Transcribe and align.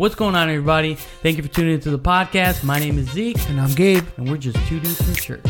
What's 0.00 0.14
going 0.14 0.34
on, 0.34 0.48
everybody? 0.48 0.94
Thank 0.94 1.36
you 1.36 1.42
for 1.42 1.50
tuning 1.50 1.74
into 1.74 1.90
the 1.90 1.98
podcast. 1.98 2.64
My 2.64 2.78
name 2.78 2.98
is 2.98 3.10
Zeke, 3.10 3.36
And 3.50 3.60
I'm 3.60 3.74
Gabe. 3.74 4.02
and 4.16 4.30
we're 4.30 4.38
just 4.38 4.56
two 4.66 4.80
dudes 4.80 4.96
from 4.96 5.14
church. 5.14 5.44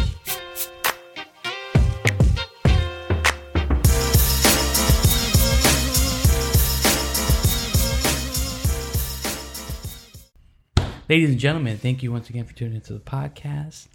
Ladies 11.09 11.31
and 11.31 11.39
gentlemen, 11.39 11.79
thank 11.79 12.03
you 12.03 12.11
once 12.11 12.29
again 12.29 12.45
for 12.45 12.53
tuning 12.53 12.75
into 12.75 12.93
the 12.93 12.99
podcast. 12.99 13.87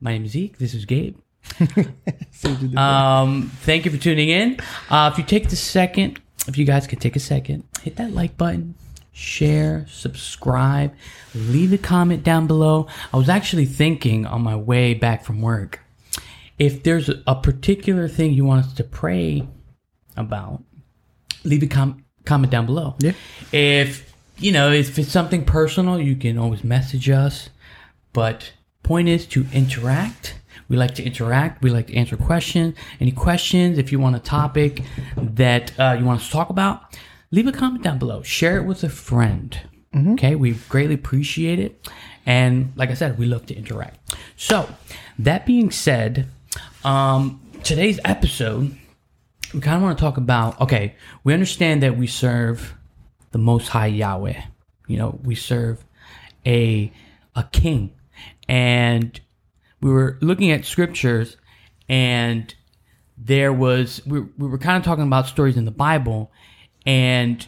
My 0.00 0.12
name 0.12 0.24
is 0.24 0.30
Zeke. 0.30 0.56
This 0.56 0.72
is 0.72 0.86
Gabe. 0.86 1.18
Um, 2.74 3.50
thank 3.64 3.84
you 3.84 3.90
for 3.90 3.98
tuning 3.98 4.28
in. 4.30 4.58
Uh, 4.88 5.10
if 5.12 5.18
you 5.18 5.24
take 5.24 5.50
the 5.50 5.56
second, 5.56 6.20
if 6.46 6.56
you 6.56 6.64
guys 6.64 6.86
could 6.86 7.00
take 7.02 7.16
a 7.16 7.20
second, 7.20 7.64
hit 7.82 7.96
that 7.96 8.12
like 8.14 8.38
button, 8.38 8.76
share, 9.18 9.84
subscribe, 9.90 10.94
leave 11.34 11.72
a 11.72 11.78
comment 11.78 12.22
down 12.22 12.46
below. 12.46 12.86
I 13.12 13.16
was 13.16 13.28
actually 13.28 13.66
thinking 13.66 14.24
on 14.24 14.42
my 14.42 14.54
way 14.54 14.94
back 14.94 15.24
from 15.24 15.42
work, 15.42 15.80
if 16.58 16.84
there's 16.84 17.10
a 17.26 17.34
particular 17.34 18.08
thing 18.08 18.32
you 18.32 18.44
want 18.44 18.64
us 18.64 18.72
to 18.74 18.84
pray 18.84 19.46
about, 20.16 20.62
leave 21.44 21.62
a 21.64 21.66
com- 21.66 22.04
comment 22.24 22.52
down 22.52 22.66
below. 22.66 22.94
Yeah. 22.98 23.12
If 23.52 24.14
you 24.38 24.52
know, 24.52 24.70
if 24.70 24.96
it's 24.98 25.10
something 25.10 25.44
personal, 25.44 26.00
you 26.00 26.14
can 26.14 26.38
always 26.38 26.62
message 26.62 27.10
us. 27.10 27.50
But 28.12 28.52
point 28.84 29.08
is 29.08 29.26
to 29.26 29.46
interact. 29.52 30.36
We 30.68 30.76
like 30.76 30.94
to 30.96 31.04
interact. 31.04 31.62
We 31.62 31.70
like 31.70 31.88
to 31.88 31.96
answer 31.96 32.16
questions. 32.16 32.76
Any 33.00 33.10
questions? 33.10 33.78
If 33.78 33.90
you 33.90 33.98
want 33.98 34.14
a 34.14 34.20
topic 34.20 34.82
that 35.16 35.78
uh, 35.78 35.96
you 35.98 36.04
want 36.04 36.20
us 36.20 36.26
to 36.26 36.32
talk 36.32 36.50
about, 36.50 36.96
leave 37.30 37.46
a 37.46 37.52
comment 37.52 37.82
down 37.82 37.98
below. 37.98 38.22
Share 38.22 38.58
it 38.58 38.64
with 38.64 38.82
a 38.84 38.88
friend. 38.88 39.58
Okay, 39.94 40.34
we 40.34 40.52
greatly 40.68 40.94
appreciate 40.94 41.58
it. 41.58 41.88
And 42.26 42.72
like 42.76 42.90
I 42.90 42.94
said, 42.94 43.18
we 43.18 43.26
love 43.26 43.46
to 43.46 43.56
interact. 43.56 43.98
So, 44.36 44.68
that 45.18 45.46
being 45.46 45.70
said, 45.70 46.28
um, 46.84 47.40
today's 47.62 47.98
episode, 48.04 48.76
we 49.54 49.60
kind 49.60 49.76
of 49.76 49.82
want 49.82 49.96
to 49.96 50.02
talk 50.02 50.18
about 50.18 50.60
okay, 50.60 50.94
we 51.24 51.32
understand 51.32 51.82
that 51.82 51.96
we 51.96 52.06
serve 52.06 52.74
the 53.30 53.38
most 53.38 53.68
high 53.68 53.86
Yahweh. 53.86 54.40
You 54.86 54.96
know, 54.98 55.18
we 55.24 55.34
serve 55.34 55.84
a 56.46 56.92
a 57.34 57.44
king. 57.44 57.92
And 58.48 59.18
we 59.80 59.90
were 59.90 60.18
looking 60.20 60.50
at 60.50 60.64
scriptures 60.64 61.36
and 61.88 62.54
there 63.16 63.52
was 63.52 64.02
we, 64.06 64.20
we 64.20 64.48
were 64.48 64.58
kind 64.58 64.76
of 64.76 64.84
talking 64.84 65.04
about 65.04 65.26
stories 65.26 65.56
in 65.56 65.64
the 65.64 65.70
Bible 65.70 66.30
and 66.88 67.46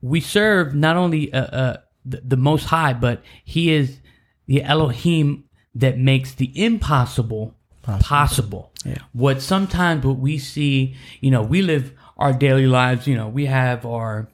we 0.00 0.20
serve 0.20 0.74
not 0.74 0.96
only 0.96 1.32
uh, 1.32 1.44
uh, 1.44 1.76
the, 2.04 2.22
the 2.24 2.36
most 2.36 2.66
high 2.66 2.92
but 2.92 3.22
he 3.44 3.72
is 3.72 3.98
the 4.46 4.62
Elohim 4.62 5.44
that 5.74 5.98
makes 5.98 6.34
the 6.34 6.50
impossible 6.54 7.54
possible. 7.82 8.72
Yeah. 8.84 8.98
What 9.12 9.42
sometimes 9.42 10.04
what 10.04 10.18
we 10.18 10.38
see, 10.38 10.96
you 11.20 11.30
know, 11.30 11.42
we 11.42 11.62
live 11.62 11.92
our 12.16 12.32
daily 12.32 12.66
lives, 12.66 13.06
you 13.06 13.16
know, 13.16 13.28
we 13.28 13.46
have 13.46 13.84
our 13.84 14.28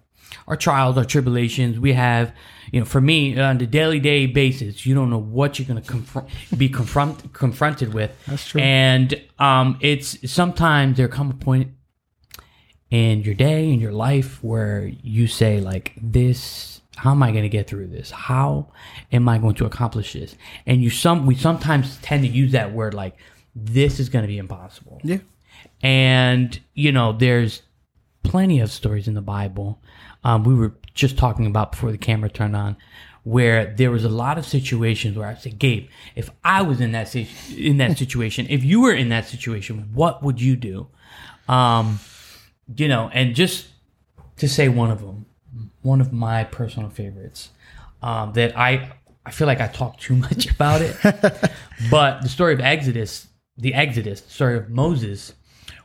our 0.48 0.56
trials, 0.56 0.96
our 0.96 1.04
tribulations. 1.04 1.78
We 1.78 1.92
have, 1.94 2.32
you 2.72 2.80
know, 2.80 2.86
for 2.86 3.00
me 3.00 3.38
on 3.38 3.58
the 3.58 3.66
daily 3.66 4.00
day 4.00 4.26
basis, 4.26 4.84
you 4.86 4.94
don't 4.94 5.10
know 5.10 5.18
what 5.18 5.58
you're 5.58 5.68
going 5.68 5.82
to 5.82 5.88
confront, 5.88 6.28
be 6.56 6.68
confront, 6.68 7.32
confronted 7.32 7.94
with. 7.94 8.10
That's 8.26 8.48
true. 8.48 8.60
And 8.60 9.20
um, 9.38 9.78
it's 9.80 10.30
sometimes 10.30 10.96
there 10.96 11.08
come 11.08 11.30
a 11.30 11.34
point 11.34 11.75
in 12.90 13.22
your 13.22 13.34
day 13.34 13.68
in 13.70 13.80
your 13.80 13.92
life 13.92 14.42
where 14.44 14.90
you 15.02 15.26
say 15.26 15.60
like 15.60 15.92
this 16.00 16.80
how 16.96 17.10
am 17.10 17.22
i 17.22 17.30
going 17.30 17.42
to 17.42 17.48
get 17.48 17.66
through 17.68 17.86
this? 17.88 18.10
How 18.10 18.68
am 19.12 19.28
i 19.28 19.38
going 19.38 19.54
to 19.56 19.66
accomplish 19.66 20.12
this? 20.14 20.34
And 20.66 20.82
you 20.82 20.88
some 20.90 21.26
we 21.26 21.34
sometimes 21.34 21.98
tend 21.98 22.22
to 22.24 22.28
use 22.28 22.52
that 22.52 22.72
word 22.72 22.94
like 22.94 23.16
this 23.54 24.00
is 24.00 24.08
going 24.08 24.22
to 24.22 24.28
be 24.28 24.38
impossible. 24.38 25.00
Yeah. 25.02 25.18
and 25.82 26.58
you 26.74 26.92
know 26.92 27.12
there's 27.12 27.62
plenty 28.22 28.60
of 28.60 28.70
stories 28.70 29.08
in 29.08 29.14
the 29.14 29.20
bible. 29.22 29.80
Um, 30.24 30.42
we 30.44 30.54
were 30.54 30.74
just 30.94 31.16
talking 31.18 31.46
about 31.46 31.72
before 31.72 31.92
the 31.92 31.98
camera 31.98 32.30
turned 32.30 32.56
on 32.56 32.76
where 33.22 33.74
there 33.74 33.90
was 33.90 34.04
a 34.04 34.08
lot 34.08 34.38
of 34.38 34.46
situations 34.46 35.16
where 35.16 35.26
i 35.26 35.34
said 35.34 35.58
gabe 35.58 35.88
if 36.14 36.30
i 36.44 36.62
was 36.62 36.80
in 36.80 36.92
that 36.92 37.08
si- 37.08 37.28
in 37.56 37.76
that 37.78 37.98
situation 38.04 38.46
if 38.48 38.62
you 38.64 38.80
were 38.80 38.94
in 38.94 39.08
that 39.08 39.26
situation 39.26 39.90
what 39.92 40.22
would 40.22 40.40
you 40.40 40.56
do? 40.56 40.86
Um, 41.48 42.00
you 42.74 42.88
know 42.88 43.10
and 43.12 43.34
just 43.34 43.68
to 44.36 44.48
say 44.48 44.68
one 44.68 44.90
of 44.90 45.00
them 45.00 45.26
one 45.82 46.00
of 46.00 46.12
my 46.12 46.44
personal 46.44 46.90
favorites 46.90 47.50
um, 48.02 48.32
that 48.32 48.56
i 48.58 48.90
i 49.24 49.30
feel 49.30 49.46
like 49.46 49.60
i 49.60 49.68
talk 49.68 49.98
too 49.98 50.16
much 50.26 50.50
about 50.50 50.82
it. 50.82 50.96
But 51.90 52.22
the 52.22 52.28
story 52.28 52.54
of 52.54 52.60
exodus 52.60 53.28
the 53.58 53.74
exodus 53.74 54.20
the 54.22 54.30
story 54.30 54.56
of 54.56 54.70
moses 54.70 55.34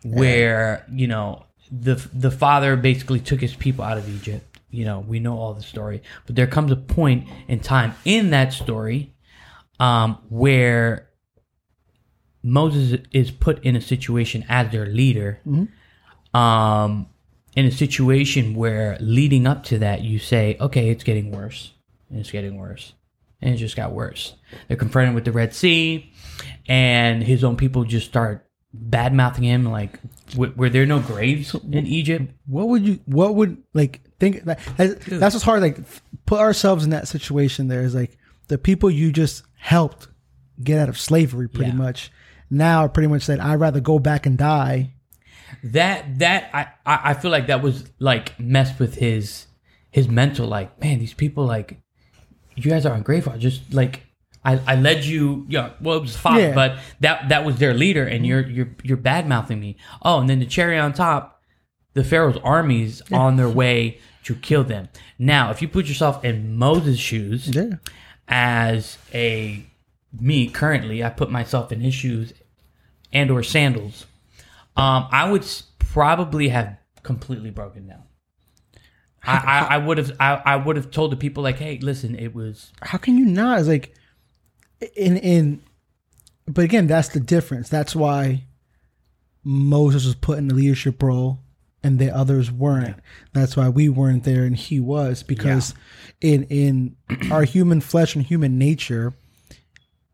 where 0.04 0.86
you 0.92 1.08
know 1.08 1.46
the 1.72 1.96
the 2.14 2.32
father 2.32 2.76
basically 2.76 3.20
took 3.20 3.40
his 3.42 3.56
people 3.56 3.84
out 3.84 3.98
of 3.98 4.08
egypt. 4.10 4.60
You 4.70 4.86
know 4.86 5.00
we 5.00 5.20
know 5.20 5.38
all 5.38 5.54
the 5.54 5.64
story. 5.64 6.02
But 6.26 6.36
there 6.36 6.48
comes 6.48 6.72
a 6.72 6.76
point 6.78 7.28
in 7.48 7.60
time 7.60 7.94
in 8.06 8.30
that 8.32 8.54
story 8.54 9.14
um, 9.80 10.18
where 10.30 11.10
moses 12.44 13.00
is 13.12 13.30
put 13.32 13.64
in 13.64 13.76
a 13.76 13.82
situation 13.82 14.44
as 14.50 14.72
their 14.72 14.86
leader 14.88 15.40
um, 16.34 17.08
in 17.56 17.66
a 17.66 17.72
situation 17.72 18.56
where 18.56 18.98
leading 19.00 19.46
up 19.48 19.64
to 19.66 19.80
that, 19.80 20.02
you 20.02 20.20
say, 20.20 20.58
okay, 20.60 20.90
it's 20.90 21.04
getting 21.04 21.32
worse, 21.32 21.74
and 22.10 22.20
it's 22.20 22.32
getting 22.32 22.58
worse, 22.58 22.94
and 23.42 23.54
it 23.54 23.58
just 23.58 23.76
got 23.76 23.92
worse. 23.92 24.36
They're 24.68 24.78
confronted 24.78 25.16
with 25.16 25.26
the 25.26 25.32
Red 25.32 25.54
Sea, 25.54 26.12
and 26.68 27.22
his 27.24 27.44
own 27.44 27.58
people 27.58 27.84
just 27.84 28.08
start 28.08 28.48
bad 28.74 29.14
mouthing 29.14 29.44
him, 29.44 29.66
like, 29.66 30.00
were 30.36 30.70
there 30.70 30.86
no 30.86 31.00
graves 31.02 31.54
in 31.56 31.86
Egypt? 31.86 32.32
What 32.46 32.70
would 32.70 32.84
you? 32.88 33.00
What 33.06 33.36
would 33.36 33.58
like 33.74 34.00
think? 34.18 34.46
That, 34.46 34.60
that's 34.78 35.06
that's 35.06 35.36
what's 35.36 35.44
hard. 35.44 35.62
Like 35.62 35.78
put 36.26 36.40
ourselves 36.40 36.86
in 36.86 36.92
that 36.92 37.10
situation. 37.10 37.68
There 37.68 37.84
is 37.84 37.94
like 37.94 38.18
the 38.48 38.58
people 38.58 38.90
you 38.90 39.12
just 39.12 39.44
helped 39.58 40.08
get 40.64 40.80
out 40.80 40.88
of 40.88 40.98
slavery, 40.98 41.50
pretty 41.50 41.72
Yeah. 41.72 41.76
much. 41.78 42.12
Now, 42.50 42.88
pretty 42.88 43.08
much 43.08 43.24
said, 43.24 43.42
I'd 43.42 43.56
rather 43.60 43.82
go 43.82 44.00
back 44.00 44.26
and 44.26 44.38
die. 44.38 44.94
That 45.64 46.20
that 46.20 46.50
I 46.54 46.68
I 46.86 47.14
feel 47.14 47.32
like 47.32 47.48
that 47.48 47.62
was 47.62 47.86
like 48.00 48.40
messed 48.40 48.80
with 48.80 48.96
his 48.96 49.48
his 49.92 50.08
mental. 50.08 50.48
Like, 50.48 50.80
man, 50.82 51.00
these 51.00 51.14
people 51.14 51.46
like 51.46 51.80
you 52.56 52.70
guys 52.70 52.86
are 52.86 52.94
ungrateful. 52.94 53.38
Just 53.38 53.74
like 53.74 54.04
I, 54.44 54.60
I 54.66 54.76
led 54.76 55.04
you. 55.06 55.46
Yeah, 55.50 55.72
well, 55.82 55.98
it 55.98 56.02
was 56.02 56.16
father, 56.18 56.42
Yeah. 56.42 56.56
but 56.56 56.80
that 57.00 57.30
that 57.30 57.46
was 57.46 57.58
their 57.58 57.74
leader, 57.74 58.06
and 58.06 58.26
you're 58.26 58.48
you're 58.48 58.70
you're 58.84 58.98
bad 58.98 59.28
mouthing 59.28 59.60
me. 59.60 59.78
Oh, 60.02 60.20
and 60.20 60.30
then 60.30 60.40
the 60.40 60.46
cherry 60.46 60.78
on 60.80 60.94
top, 60.94 61.42
the 61.94 62.04
Pharaoh's 62.04 62.38
armies 62.44 63.02
on 63.12 63.36
their 63.38 63.50
way 63.50 64.00
to 64.24 64.36
kill 64.36 64.64
them. 64.64 64.90
Now, 65.20 65.50
if 65.52 65.62
you 65.62 65.68
put 65.68 65.86
yourself 65.88 66.24
in 66.26 66.56
Moses' 66.58 67.00
shoes, 67.00 67.48
Yeah. 67.50 67.76
as 68.28 68.98
a 69.14 69.66
me 70.20 70.48
currently, 70.50 71.04
I 71.04 71.10
put 71.10 71.32
myself 71.32 71.72
in 71.72 71.80
his 71.82 71.94
shoes 71.94 72.34
and 73.14 73.30
or 73.32 73.44
sandals. 73.44 74.06
Um, 74.76 75.08
I 75.12 75.30
would 75.30 75.46
probably 75.80 76.50
have 76.50 76.78
completely 77.04 77.50
broken 77.52 77.88
down. 77.88 78.04
I, 79.24 79.38
I, 79.38 79.76
I 79.76 79.78
would 79.78 79.98
have 79.98 80.12
I, 80.20 80.42
I 80.46 80.56
would 80.56 80.76
have 80.76 80.90
told 80.90 81.12
the 81.12 81.18
people 81.18 81.44
like, 81.44 81.58
hey, 81.58 81.78
listen, 81.80 82.16
it 82.16 82.34
was 82.34 82.72
How 82.82 82.98
can 82.98 83.18
you 83.18 83.26
not? 83.26 83.60
It's 83.60 83.68
like 83.68 83.94
in 84.96 85.18
in. 85.18 85.62
But 86.48 86.66
again, 86.66 86.88
that's 86.88 87.10
the 87.10 87.20
difference. 87.20 87.70
That's 87.70 87.96
why 87.96 88.46
Moses 89.44 90.06
was 90.06 90.16
put 90.16 90.38
in 90.38 90.48
the 90.48 90.56
leadership 90.56 91.02
role 91.02 91.40
and 91.84 92.00
the 92.00 92.16
others 92.16 92.52
weren't. 92.52 92.98
That's 93.34 93.56
why 93.56 93.70
we 93.70 93.90
weren't 93.90 94.24
there 94.24 94.44
and 94.44 94.56
he 94.56 94.80
was 94.80 95.24
because 95.24 95.76
in 96.20 96.44
in 96.46 96.96
our 97.32 97.44
human 97.44 97.82
flesh 97.82 98.16
and 98.16 98.26
human 98.26 98.58
nature, 98.58 99.14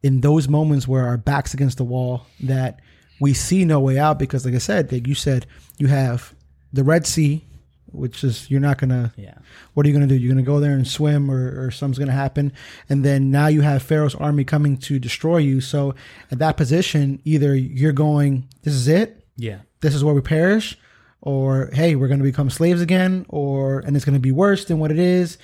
in 0.03 0.21
those 0.21 0.47
moments 0.47 0.87
where 0.87 1.05
our 1.05 1.17
backs 1.17 1.53
against 1.53 1.77
the 1.77 1.83
wall, 1.83 2.25
that 2.41 2.81
we 3.19 3.33
see 3.33 3.65
no 3.65 3.79
way 3.79 3.97
out 3.97 4.19
because, 4.19 4.45
like 4.45 4.55
I 4.55 4.59
said, 4.59 4.91
like 4.91 5.07
you 5.07 5.15
said, 5.15 5.45
you 5.77 5.87
have 5.87 6.33
the 6.73 6.83
Red 6.83 7.05
Sea, 7.07 7.43
which 7.87 8.23
is 8.23 8.49
you're 8.51 8.59
not 8.59 8.77
gonna. 8.77 9.13
yeah 9.17 9.35
What 9.73 9.85
are 9.85 9.89
you 9.89 9.93
gonna 9.93 10.07
do? 10.07 10.15
You're 10.15 10.31
gonna 10.33 10.43
go 10.43 10.59
there 10.59 10.73
and 10.73 10.87
swim, 10.87 11.31
or, 11.31 11.65
or 11.65 11.71
something's 11.71 11.99
gonna 11.99 12.11
happen, 12.11 12.53
and 12.89 13.03
then 13.03 13.31
now 13.31 13.47
you 13.47 13.61
have 13.61 13.81
Pharaoh's 13.81 14.15
army 14.15 14.43
coming 14.43 14.77
to 14.77 14.99
destroy 14.99 15.37
you. 15.37 15.61
So 15.61 15.95
at 16.31 16.39
that 16.39 16.57
position, 16.57 17.21
either 17.25 17.55
you're 17.55 17.93
going, 17.93 18.47
this 18.63 18.73
is 18.73 18.87
it, 18.87 19.25
yeah 19.37 19.59
this 19.81 19.93
is 19.93 20.03
where 20.03 20.13
we 20.15 20.21
perish, 20.21 20.77
or 21.21 21.69
hey, 21.71 21.95
we're 21.95 22.07
going 22.07 22.19
to 22.19 22.23
become 22.23 22.49
slaves 22.49 22.81
again, 22.81 23.25
or 23.29 23.79
and 23.79 23.95
it's 23.95 24.05
going 24.05 24.15
to 24.15 24.19
be 24.19 24.31
worse 24.31 24.65
than 24.65 24.79
what 24.79 24.91
it 24.91 24.99
is. 24.99 25.37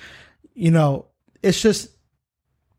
You 0.54 0.70
know, 0.72 1.06
it's 1.42 1.60
just 1.60 1.88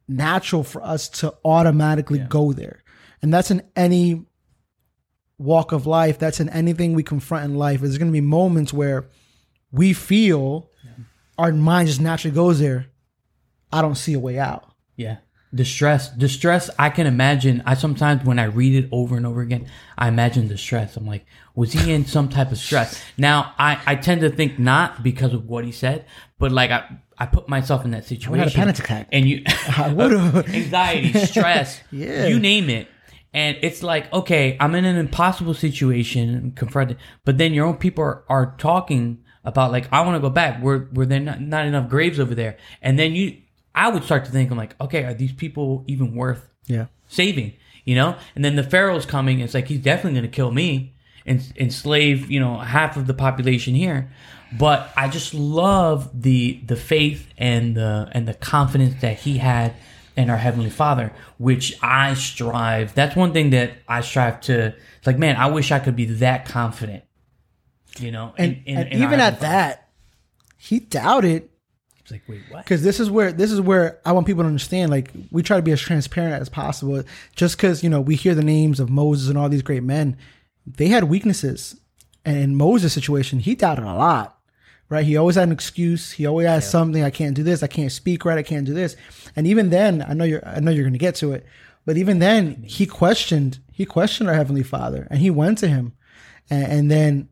natural 0.08 0.64
for 0.64 0.84
us 0.84 1.10
to 1.10 1.34
automatically 1.44 2.20
Yeah. 2.20 2.28
go 2.28 2.54
there, 2.54 2.84
and 3.22 3.34
that's 3.34 3.52
in 3.52 3.62
any 3.76 4.26
walk 5.38 5.72
of 5.72 5.86
life. 5.86 6.18
That's 6.20 6.40
in 6.40 6.50
anything 6.50 6.94
we 6.94 7.04
confront 7.04 7.46
in 7.46 7.56
life. 7.58 7.82
There's 7.82 7.98
going 7.98 8.10
to 8.12 8.14
be 8.14 8.22
moments 8.22 8.72
where 8.74 9.06
we 9.72 9.94
feel 9.94 10.70
our 11.38 11.52
mind 11.52 11.88
just 11.88 12.00
naturally 12.02 12.34
goes 12.34 12.60
there. 12.60 12.88
I 13.72 13.82
don't 13.82 13.96
see 13.96 14.14
a 14.14 14.20
way 14.20 14.40
out. 14.40 14.72
Yeah. 14.96 15.18
Distress, 15.54 16.10
distress. 16.10 16.70
I 16.78 16.90
can 16.90 17.08
imagine. 17.08 17.64
I 17.66 17.76
sometimes 17.76 18.26
when 18.26 18.40
I 18.40 18.46
read 18.46 18.84
it 18.84 18.90
over 18.92 19.16
and 19.16 19.26
over 19.26 19.42
again, 19.42 19.68
I 19.98 20.08
imagine 20.10 20.48
distress. 20.50 20.98
I'm 20.98 21.06
like, 21.06 21.26
was 21.56 21.72
he 21.72 21.94
in 21.94 22.06
some 22.06 22.28
type 22.30 22.52
of 22.52 22.58
stress? 22.58 23.02
Now, 23.18 23.54
I, 23.58 23.80
I 23.86 23.96
tend 23.96 24.22
to 24.22 24.30
think 24.30 24.60
not 24.60 25.02
because 25.04 25.34
of 25.34 25.48
what 25.48 25.64
he 25.64 25.72
said, 25.72 26.06
but 26.40 26.52
like 26.52 26.72
I, 26.72 26.98
I 27.18 27.26
put 27.26 27.48
myself 27.48 27.86
in 27.86 27.92
that 27.92 28.04
situation. 28.06 28.40
had 28.40 28.48
a 28.50 28.52
panic 28.52 28.80
attack. 28.80 29.08
and 29.14 29.28
you, 29.30 29.44
anxiety, 29.78 31.14
stress, 31.26 31.80
Yeah. 31.92 32.28
you 32.28 32.40
name 32.40 32.70
it. 32.70 32.88
And 33.36 33.58
it's 33.62 33.84
like, 33.84 34.12
okay, 34.14 34.56
I'm 34.62 34.74
in 34.76 34.86
an 34.86 34.96
impossible 34.96 35.54
situation, 35.54 36.54
confronted, 36.56 36.98
but 37.26 37.38
then 37.38 37.54
your 37.54 37.66
own 37.66 37.76
people 37.76 38.02
are, 38.04 38.24
are 38.30 38.56
talking 38.58 39.24
about 39.44 39.72
like, 39.74 39.88
I 39.92 40.02
want 40.02 40.16
to 40.16 40.22
go 40.22 40.30
back. 40.30 40.64
Were 40.64 40.88
were 40.94 41.06
there 41.06 41.20
not, 41.20 41.42
not 41.42 41.66
enough 41.66 41.90
graves 41.90 42.18
over 42.20 42.34
there? 42.34 42.56
And 42.82 42.98
then 42.98 43.14
you, 43.14 43.38
I 43.76 43.90
would 43.90 44.04
start 44.06 44.24
to 44.26 44.32
think, 44.32 44.50
I'm 44.52 44.58
like, 44.58 44.80
okay, 44.80 45.04
are 45.04 45.14
these 45.14 45.34
people 45.34 45.84
even 45.86 46.16
worth 46.16 46.50
Yeah. 46.66 46.86
saving? 47.10 47.54
You 47.84 47.96
know? 47.96 48.16
And 48.36 48.44
then 48.46 48.56
the 48.56 48.64
Pharaoh's 48.64 49.06
coming. 49.06 49.42
It's 49.42 49.54
like 49.54 49.68
he's 49.68 49.82
definitely 49.82 50.18
going 50.20 50.32
to 50.32 50.36
kill 50.36 50.52
me 50.52 50.94
and 51.26 51.46
enslave, 51.58 52.32
you 52.32 52.40
know, 52.40 52.58
half 52.58 52.96
of 52.98 53.06
the 53.06 53.14
population 53.14 53.76
here. 53.76 54.10
But 54.58 54.92
I 54.96 55.10
just 55.10 55.34
love 55.34 56.10
the 56.22 56.62
the 56.66 56.78
faith 56.78 57.28
and 57.38 57.76
the 57.76 58.08
and 58.14 58.26
the 58.28 58.34
confidence 58.34 59.02
that 59.02 59.18
he 59.20 59.40
had 59.40 59.74
in 60.18 60.30
our 60.30 60.38
heavenly 60.38 60.70
Father, 60.70 61.12
which 61.38 61.78
I 61.82 62.14
strive. 62.14 62.94
That's 62.96 63.16
one 63.16 63.34
thing 63.34 63.50
that 63.52 63.74
I 63.88 64.02
strive 64.02 64.42
to. 64.42 64.74
Like, 65.06 65.18
man, 65.20 65.36
I 65.36 65.48
wish 65.48 65.72
I 65.72 65.80
could 65.80 65.96
be 65.96 66.06
that 66.06 66.46
confident. 66.46 67.04
You 68.00 68.12
know, 68.12 68.34
And, 68.38 68.54
in- 68.54 68.64
in- 68.66 68.78
and 68.78 68.88
in 68.94 69.04
even 69.04 69.20
at 69.20 69.36
Father. 69.40 69.48
that, 69.48 69.90
he 70.58 70.80
doubted 70.80 71.50
it's 72.02 72.12
like, 72.12 72.22
wait, 72.28 72.42
what? 72.52 72.64
because 72.64 72.84
this 72.84 73.00
is 73.00 73.10
where 73.10 73.32
this 73.32 73.52
is 73.52 73.60
where 73.60 74.00
I 74.06 74.12
want 74.12 74.28
people 74.28 74.44
to 74.44 74.48
understand. 74.48 74.92
Like 74.92 75.10
we 75.32 75.42
try 75.42 75.58
to 75.58 75.64
be 75.64 75.72
as 75.72 75.82
transparent 75.82 76.40
as 76.40 76.50
possible. 76.50 77.02
Just 77.36 77.58
because 77.58 77.84
you 77.84 77.90
know 77.90 78.00
we 78.00 78.16
hear 78.16 78.36
the 78.36 78.44
names 78.44 78.80
of 78.80 78.92
Moses 78.92 79.28
and 79.28 79.40
all 79.40 79.50
these 79.50 79.64
great 79.64 79.82
men, 79.82 80.16
they 80.68 80.88
had 80.90 81.06
weaknesses. 81.06 81.76
And 82.24 82.38
in 82.38 82.56
Moses' 82.56 82.94
situation, 82.94 83.40
he 83.40 83.56
doubted 83.56 83.86
a 83.86 83.94
lot. 83.96 84.35
Right? 84.88 85.06
He 85.06 85.18
always 85.18 85.36
had 85.36 85.48
an 85.48 85.52
excuse. 85.52 86.12
He 86.12 86.28
always 86.28 86.48
had 86.48 86.64
something. 86.64 87.04
I 87.04 87.10
can't 87.10 87.36
do 87.36 87.42
this. 87.42 87.64
I 87.64 87.68
can't 87.68 87.92
speak 87.92 88.24
right. 88.24 88.38
I 88.38 88.44
can't 88.44 88.66
do 88.66 88.74
this. 88.74 88.96
And 89.36 89.48
even 89.48 89.72
then, 89.72 90.06
I 90.08 90.14
know 90.14 90.26
you're. 90.26 90.48
I 90.48 90.60
know 90.60 90.70
you're 90.72 90.84
going 90.84 90.94
to 90.94 91.00
get 91.00 91.16
to 91.16 91.34
it. 91.34 91.46
But 91.86 91.98
even 91.98 92.20
then, 92.20 92.64
he 92.64 92.86
questioned. 92.86 93.60
He 93.72 93.86
questioned 93.86 94.30
our 94.30 94.36
heavenly 94.36 94.64
Father, 94.64 95.08
and 95.10 95.20
he 95.20 95.32
went 95.32 95.58
to 95.60 95.68
him, 95.68 95.94
and, 96.50 96.72
and 96.72 96.92
then, 96.92 97.30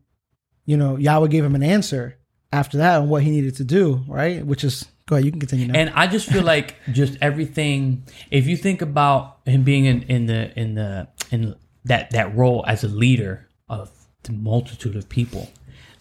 you 0.66 0.76
know, 0.76 0.96
Yahweh 0.96 1.28
gave 1.28 1.44
him 1.44 1.54
an 1.54 1.62
answer 1.62 2.18
after 2.52 2.78
that 2.78 3.00
on 3.00 3.08
what 3.08 3.22
he 3.22 3.30
needed 3.30 3.56
to 3.56 3.64
do. 3.64 4.04
Right? 4.08 4.44
Which 4.44 4.64
is 4.64 4.86
go 5.06 5.14
ahead. 5.16 5.24
You 5.24 5.30
can 5.30 5.40
continue 5.40 5.68
now. 5.68 5.78
And 5.78 5.90
I 5.90 6.08
just 6.08 6.28
feel 6.28 6.42
like 6.42 6.74
just 6.90 7.16
everything. 7.20 8.04
If 8.30 8.46
you 8.48 8.56
think 8.56 8.82
about 8.82 9.38
him 9.46 9.62
being 9.62 9.84
in, 9.84 10.02
in 10.02 10.26
the 10.26 10.58
in 10.58 10.74
the 10.74 11.08
in 11.30 11.54
that 11.84 12.10
that 12.10 12.34
role 12.34 12.64
as 12.66 12.82
a 12.82 12.88
leader 12.88 13.48
of 13.68 13.90
the 14.24 14.32
multitude 14.32 14.96
of 14.96 15.08
people, 15.08 15.50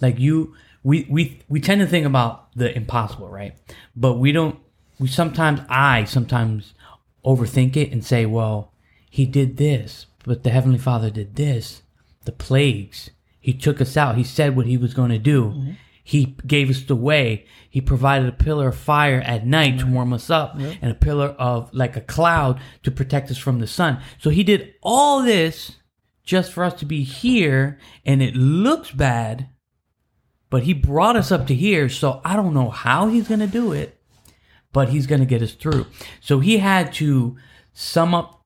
like 0.01 0.17
you, 0.17 0.55
we 0.83 1.05
we 1.09 1.41
we 1.47 1.59
tend 1.59 1.81
to 1.81 1.87
think 1.87 2.05
about 2.05 2.53
the 2.55 2.75
impossible, 2.75 3.29
right? 3.29 3.55
But 3.95 4.15
we 4.15 4.31
don't. 4.31 4.59
We 4.99 5.07
sometimes 5.07 5.61
I 5.69 6.03
sometimes 6.03 6.73
overthink 7.25 7.75
it 7.75 7.91
and 7.91 8.03
say, 8.03 8.25
well, 8.25 8.73
he 9.09 9.25
did 9.25 9.57
this, 9.57 10.05
but 10.23 10.43
the 10.43 10.49
heavenly 10.49 10.77
Father 10.77 11.09
did 11.09 11.35
this. 11.35 11.81
The 12.25 12.31
plagues. 12.31 13.09
He 13.39 13.53
took 13.53 13.81
us 13.81 13.97
out. 13.97 14.15
He 14.15 14.23
said 14.23 14.55
what 14.55 14.67
he 14.67 14.77
was 14.77 14.93
going 14.93 15.09
to 15.09 15.19
do. 15.19 15.45
Mm-hmm. 15.45 15.71
He 16.03 16.37
gave 16.45 16.69
us 16.69 16.81
the 16.81 16.95
way. 16.95 17.45
He 17.69 17.79
provided 17.81 18.27
a 18.27 18.33
pillar 18.33 18.69
of 18.69 18.77
fire 18.77 19.21
at 19.21 19.45
night 19.45 19.79
to 19.79 19.85
mm-hmm. 19.85 19.93
warm 19.93 20.13
us 20.13 20.29
up 20.29 20.55
and 20.55 20.91
a 20.91 20.95
pillar 20.95 21.29
of 21.39 21.73
like 21.73 21.95
a 21.95 22.01
cloud 22.01 22.59
to 22.83 22.91
protect 22.91 23.31
us 23.31 23.37
from 23.37 23.59
the 23.59 23.67
sun. 23.67 24.01
So 24.19 24.29
he 24.29 24.43
did 24.43 24.73
all 24.81 25.21
this 25.21 25.77
just 26.23 26.51
for 26.51 26.63
us 26.63 26.73
to 26.75 26.85
be 26.85 27.03
here 27.03 27.79
and 28.05 28.21
it 28.21 28.35
looks 28.35 28.91
bad, 28.91 29.47
but 30.53 30.61
he 30.61 30.73
brought 30.73 31.15
us 31.15 31.31
up 31.31 31.47
to 31.47 31.55
here. 31.55 31.89
So 31.89 32.21
I 32.23 32.35
don't 32.35 32.53
know 32.53 32.69
how 32.69 33.07
he's 33.07 33.27
going 33.27 33.39
to 33.39 33.47
do 33.47 33.71
it, 33.71 33.99
but 34.71 34.89
he's 34.89 35.07
going 35.07 35.21
to 35.21 35.25
get 35.25 35.41
us 35.41 35.53
through. 35.53 35.87
So 36.21 36.41
he 36.41 36.59
had 36.59 36.93
to 36.93 37.37
sum 37.73 38.13
up 38.13 38.43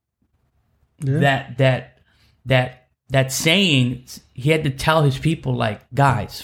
that 0.99 1.57
that 1.57 1.99
that 2.45 2.87
that 3.09 3.33
saying 3.33 4.05
he 4.33 4.51
had 4.51 4.63
to 4.63 4.69
tell 4.69 5.03
his 5.03 5.17
people 5.17 5.53
like 5.53 5.81
guys 5.93 6.43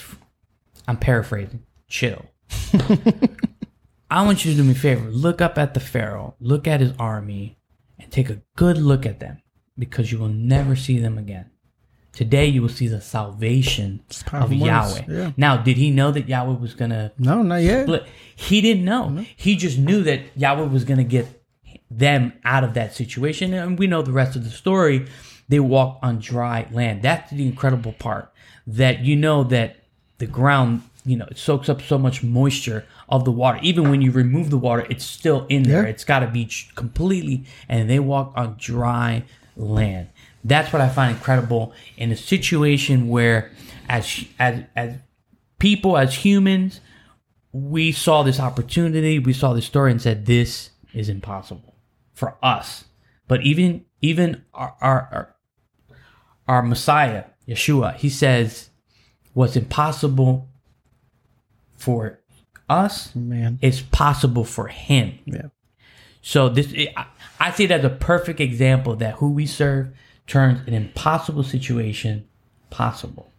i'm 0.86 0.96
paraphrasing 0.96 1.64
chill 1.88 2.24
i 4.10 4.22
want 4.22 4.44
you 4.44 4.52
to 4.52 4.56
do 4.58 4.62
me 4.62 4.72
a 4.72 4.74
favor 4.74 5.10
look 5.10 5.40
up 5.40 5.58
at 5.58 5.74
the 5.74 5.80
pharaoh 5.80 6.36
look 6.38 6.68
at 6.68 6.80
his 6.80 6.92
army 6.98 7.58
and 7.98 8.12
take 8.12 8.30
a 8.30 8.42
good 8.54 8.78
look 8.78 9.04
at 9.04 9.18
them 9.18 9.42
because 9.76 10.12
you 10.12 10.18
will 10.18 10.28
never 10.28 10.76
see 10.76 11.00
them 11.00 11.18
again 11.18 11.50
today 12.14 12.46
you 12.46 12.62
will 12.62 12.68
see 12.68 12.88
the 12.88 13.00
salvation 13.00 14.02
of 14.32 14.52
yahweh 14.52 15.02
yeah. 15.08 15.32
now 15.36 15.56
did 15.56 15.76
he 15.76 15.90
know 15.90 16.10
that 16.10 16.28
yahweh 16.28 16.58
was 16.58 16.74
gonna 16.74 17.12
no, 17.18 17.42
not 17.42 17.62
yet. 17.62 17.86
but 17.86 18.06
he 18.36 18.60
didn't 18.60 18.84
know. 18.84 19.24
He 19.36 19.56
just 19.56 19.78
knew 19.78 20.02
that 20.02 20.20
Yahweh 20.36 20.66
was 20.66 20.84
going 20.84 20.98
to 20.98 21.04
get 21.04 21.42
them 21.90 22.32
out 22.44 22.64
of 22.64 22.74
that 22.74 22.94
situation. 22.94 23.54
And 23.54 23.78
we 23.78 23.86
know 23.86 24.02
the 24.02 24.12
rest 24.12 24.36
of 24.36 24.44
the 24.44 24.50
story. 24.50 25.06
They 25.48 25.60
walk 25.60 25.98
on 26.02 26.18
dry 26.18 26.66
land. 26.72 27.02
That's 27.02 27.30
the 27.30 27.46
incredible 27.46 27.92
part. 27.92 28.32
That 28.66 29.00
you 29.00 29.14
know 29.14 29.44
that 29.44 29.76
the 30.18 30.26
ground, 30.26 30.82
you 31.04 31.16
know, 31.16 31.26
it 31.30 31.38
soaks 31.38 31.68
up 31.68 31.82
so 31.82 31.98
much 31.98 32.22
moisture 32.22 32.86
of 33.08 33.24
the 33.24 33.32
water. 33.32 33.58
Even 33.62 33.90
when 33.90 34.00
you 34.00 34.10
remove 34.10 34.50
the 34.50 34.58
water, 34.58 34.86
it's 34.88 35.04
still 35.04 35.46
in 35.48 35.64
there. 35.64 35.82
Yeah. 35.82 35.90
It's 35.90 36.04
got 36.04 36.20
to 36.20 36.26
be 36.26 36.50
completely, 36.74 37.44
and 37.68 37.90
they 37.90 37.98
walk 37.98 38.32
on 38.36 38.56
dry 38.58 39.24
land. 39.56 40.08
That's 40.44 40.72
what 40.72 40.82
I 40.82 40.90
find 40.90 41.16
incredible 41.16 41.72
in 41.96 42.12
a 42.12 42.16
situation 42.16 43.08
where, 43.08 43.50
as 43.88 44.24
as 44.38 44.64
as 44.76 44.96
people, 45.58 45.96
as 45.96 46.14
humans, 46.14 46.80
we 47.52 47.92
saw 47.92 48.22
this 48.22 48.38
opportunity, 48.38 49.18
we 49.18 49.32
saw 49.32 49.54
this 49.54 49.64
story, 49.64 49.90
and 49.90 50.02
said, 50.02 50.26
"This 50.26 50.70
is 50.92 51.08
impossible 51.08 51.74
for 52.12 52.36
us." 52.42 52.84
But 53.26 53.42
even 53.42 53.86
even 54.02 54.44
our 54.52 54.76
our 54.82 55.34
our, 56.46 56.62
Messiah, 56.62 57.24
Yeshua, 57.48 57.94
he 57.96 58.10
says, 58.10 58.68
"What's 59.32 59.56
impossible 59.56 60.50
for 61.74 62.20
us 62.68 63.14
Man. 63.14 63.58
is 63.62 63.80
possible 63.80 64.44
for 64.44 64.68
him." 64.68 65.18
Yeah. 65.24 65.46
So 66.20 66.50
this, 66.50 66.74
I, 66.96 67.06
I 67.40 67.50
see 67.50 67.64
it 67.64 67.70
as 67.70 67.84
a 67.84 67.90
perfect 67.90 68.40
example 68.40 68.96
that 68.96 69.14
who 69.14 69.30
we 69.30 69.46
serve 69.46 69.88
turns 70.26 70.66
an 70.66 70.74
impossible 70.74 71.42
situation 71.42 72.26
possible, 72.70 73.30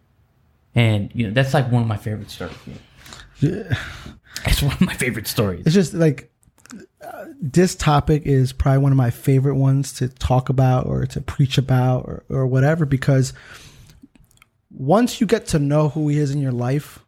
and 0.74 1.10
you 1.14 1.26
know 1.26 1.32
that's 1.32 1.54
like 1.54 1.70
one 1.70 1.82
of 1.82 1.88
my 1.88 1.96
favorite 1.96 2.30
stories. 2.30 2.56
It's 4.44 4.62
one 4.62 4.72
of 4.72 4.80
my 4.80 4.94
favorite 4.94 5.26
stories. 5.26 5.66
It's 5.66 5.74
just 5.74 5.94
like 5.94 6.30
uh, 7.02 7.26
this 7.40 7.74
topic 7.74 8.22
is 8.26 8.52
probably 8.52 8.78
one 8.78 8.92
of 8.92 8.98
my 8.98 9.10
favorite 9.10 9.56
ones 9.56 9.92
to 9.94 10.08
talk 10.08 10.48
about 10.48 10.86
or 10.86 11.06
to 11.06 11.20
preach 11.20 11.58
about 11.58 12.04
or, 12.04 12.24
or 12.28 12.46
whatever 12.46 12.84
because 12.84 13.32
once 14.70 15.20
you 15.20 15.26
get 15.26 15.46
to 15.46 15.58
know 15.58 15.88
who 15.88 16.08
he 16.08 16.18
is 16.18 16.30
in 16.30 16.40
your 16.40 16.52
life, 16.52 17.00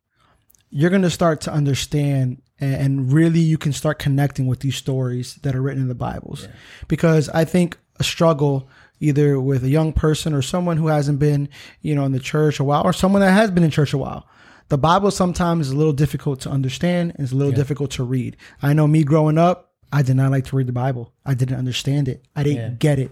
you're 0.71 0.91
going 0.91 1.03
to 1.03 1.11
start 1.11 1.41
to 1.43 1.53
understand 1.53 2.41
and, 2.61 2.75
and 2.75 3.13
really 3.13 3.41
you 3.41 3.59
can 3.59 3.73
start 3.73 3.99
connecting 3.99 4.47
with 4.47 4.61
these 4.61 4.77
stories 4.77 5.37
that 5.37 5.55
are 5.55 5.63
written 5.63 5.83
in 5.83 5.89
the 5.89 5.95
Bibles. 5.95 6.49
Because 6.89 7.29
I 7.31 7.45
think 7.45 7.79
a 7.99 8.05
struggle 8.05 8.69
either 9.01 9.41
with 9.41 9.65
a 9.65 9.69
young 9.69 9.93
person 9.93 10.33
or 10.35 10.43
someone 10.43 10.77
who 10.77 10.89
hasn't 10.89 11.19
been, 11.19 11.49
you 11.83 11.95
know, 11.95 12.05
in 12.05 12.13
the 12.13 12.19
church 12.21 12.59
a 12.61 12.65
while 12.65 12.83
or 12.85 12.93
someone 12.93 13.21
that 13.21 13.33
has 13.33 13.51
been 13.51 13.65
in 13.65 13.71
church 13.71 13.93
a 13.93 13.99
while. 13.99 14.27
The 14.69 14.79
Bible 14.79 15.11
sometimes 15.11 15.69
is 15.69 15.73
a 15.73 15.77
little 15.77 15.93
difficult 15.95 16.41
to 16.41 16.51
understand 16.51 17.13
and 17.15 17.21
it's 17.21 17.33
a 17.33 17.37
little 17.37 17.53
difficult 17.53 17.91
to 17.93 18.05
read. 18.05 18.37
I 18.61 18.73
know 18.75 18.87
me 18.87 19.03
growing 19.03 19.39
up, 19.39 19.73
I 19.91 20.03
did 20.03 20.17
not 20.17 20.31
like 20.31 20.45
to 20.47 20.57
read 20.57 20.67
the 20.67 20.73
Bible. 20.73 21.15
I 21.25 21.35
didn't 21.35 21.57
understand 21.57 22.09
it. 22.09 22.25
I 22.37 22.43
didn't 22.43 22.59
Yeah. 22.59 22.77
get 22.79 22.99
it. 22.99 23.11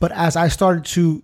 But 0.00 0.10
as 0.12 0.34
I 0.36 0.48
started 0.48 0.84
to 0.86 1.22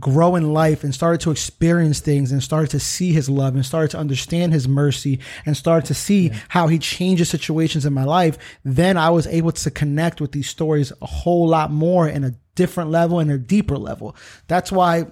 grow 0.00 0.34
in 0.34 0.52
life 0.52 0.82
and 0.82 0.92
started 0.94 1.20
to 1.20 1.30
experience 1.30 2.00
things 2.00 2.32
and 2.32 2.42
started 2.42 2.70
to 2.70 2.80
see 2.80 3.12
his 3.12 3.28
love 3.28 3.54
and 3.54 3.64
started 3.64 3.90
to 3.92 3.98
understand 3.98 4.52
his 4.52 4.66
mercy 4.66 5.20
and 5.44 5.56
started 5.56 5.86
to 5.86 5.94
see 5.94 6.32
how 6.48 6.66
he 6.66 6.78
changes 6.78 7.28
situations 7.28 7.86
in 7.86 7.92
my 7.92 8.02
life, 8.02 8.36
then 8.64 8.96
I 8.96 9.10
was 9.10 9.28
able 9.28 9.52
to 9.52 9.70
connect 9.70 10.20
with 10.20 10.32
these 10.32 10.48
stories 10.48 10.92
a 11.00 11.06
whole 11.06 11.46
lot 11.46 11.70
more 11.70 12.08
in 12.08 12.24
a 12.24 12.34
different 12.56 12.90
level 12.90 13.20
and 13.20 13.30
a 13.30 13.38
deeper 13.38 13.78
level. 13.78 14.16
That's 14.48 14.72
why 14.72 15.06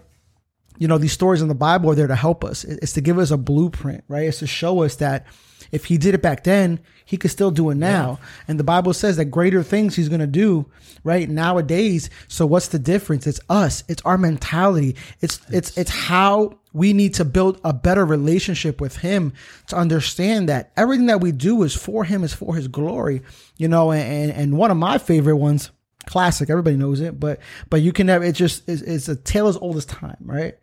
you 0.76 0.88
know, 0.88 0.98
these 0.98 1.12
stories 1.12 1.40
in 1.40 1.48
the 1.48 1.54
Bible 1.54 1.90
are 1.90 1.94
there 1.94 2.08
to 2.08 2.16
help 2.16 2.44
us. 2.44 2.64
It's 2.64 2.94
to 2.94 3.00
give 3.00 3.18
us 3.18 3.30
a 3.30 3.36
blueprint, 3.36 4.02
right? 4.08 4.26
It's 4.26 4.40
to 4.40 4.46
show 4.46 4.82
us 4.82 4.96
that 4.96 5.26
if 5.70 5.84
he 5.86 5.98
did 5.98 6.14
it 6.14 6.22
back 6.22 6.44
then, 6.44 6.80
he 7.04 7.16
could 7.16 7.30
still 7.30 7.50
do 7.50 7.70
it 7.70 7.76
now. 7.76 8.18
And 8.48 8.58
the 8.58 8.64
Bible 8.64 8.92
says 8.92 9.16
that 9.16 9.26
greater 9.26 9.62
things 9.62 9.94
he's 9.94 10.08
going 10.08 10.20
to 10.20 10.26
do, 10.26 10.66
right? 11.02 11.28
Nowadays. 11.28 12.10
So 12.28 12.46
what's 12.46 12.68
the 12.68 12.78
difference? 12.78 13.26
It's 13.26 13.40
us. 13.48 13.84
It's 13.88 14.02
our 14.02 14.18
mentality. 14.18 14.96
It's, 15.20 15.40
it's, 15.50 15.76
it's 15.76 15.90
how 15.90 16.58
we 16.72 16.92
need 16.92 17.14
to 17.14 17.24
build 17.24 17.60
a 17.64 17.72
better 17.72 18.04
relationship 18.04 18.80
with 18.80 18.98
him 18.98 19.32
to 19.68 19.76
understand 19.76 20.48
that 20.48 20.72
everything 20.76 21.06
that 21.06 21.20
we 21.20 21.30
do 21.32 21.62
is 21.62 21.74
for 21.74 22.04
him, 22.04 22.24
is 22.24 22.34
for 22.34 22.54
his 22.54 22.68
glory, 22.68 23.22
you 23.56 23.68
know, 23.68 23.92
and, 23.92 24.32
and 24.32 24.58
one 24.58 24.70
of 24.70 24.76
my 24.76 24.98
favorite 24.98 25.36
ones, 25.36 25.70
classic, 26.06 26.50
everybody 26.50 26.76
knows 26.76 27.00
it, 27.00 27.18
but, 27.18 27.40
but 27.70 27.82
you 27.82 27.92
can 27.92 28.06
never, 28.06 28.24
it 28.24 28.34
just, 28.34 28.68
it's, 28.68 28.82
it's 28.82 29.08
a 29.08 29.16
tale 29.16 29.48
as 29.48 29.56
old 29.56 29.76
as 29.76 29.84
time, 29.84 30.16
right? 30.20 30.54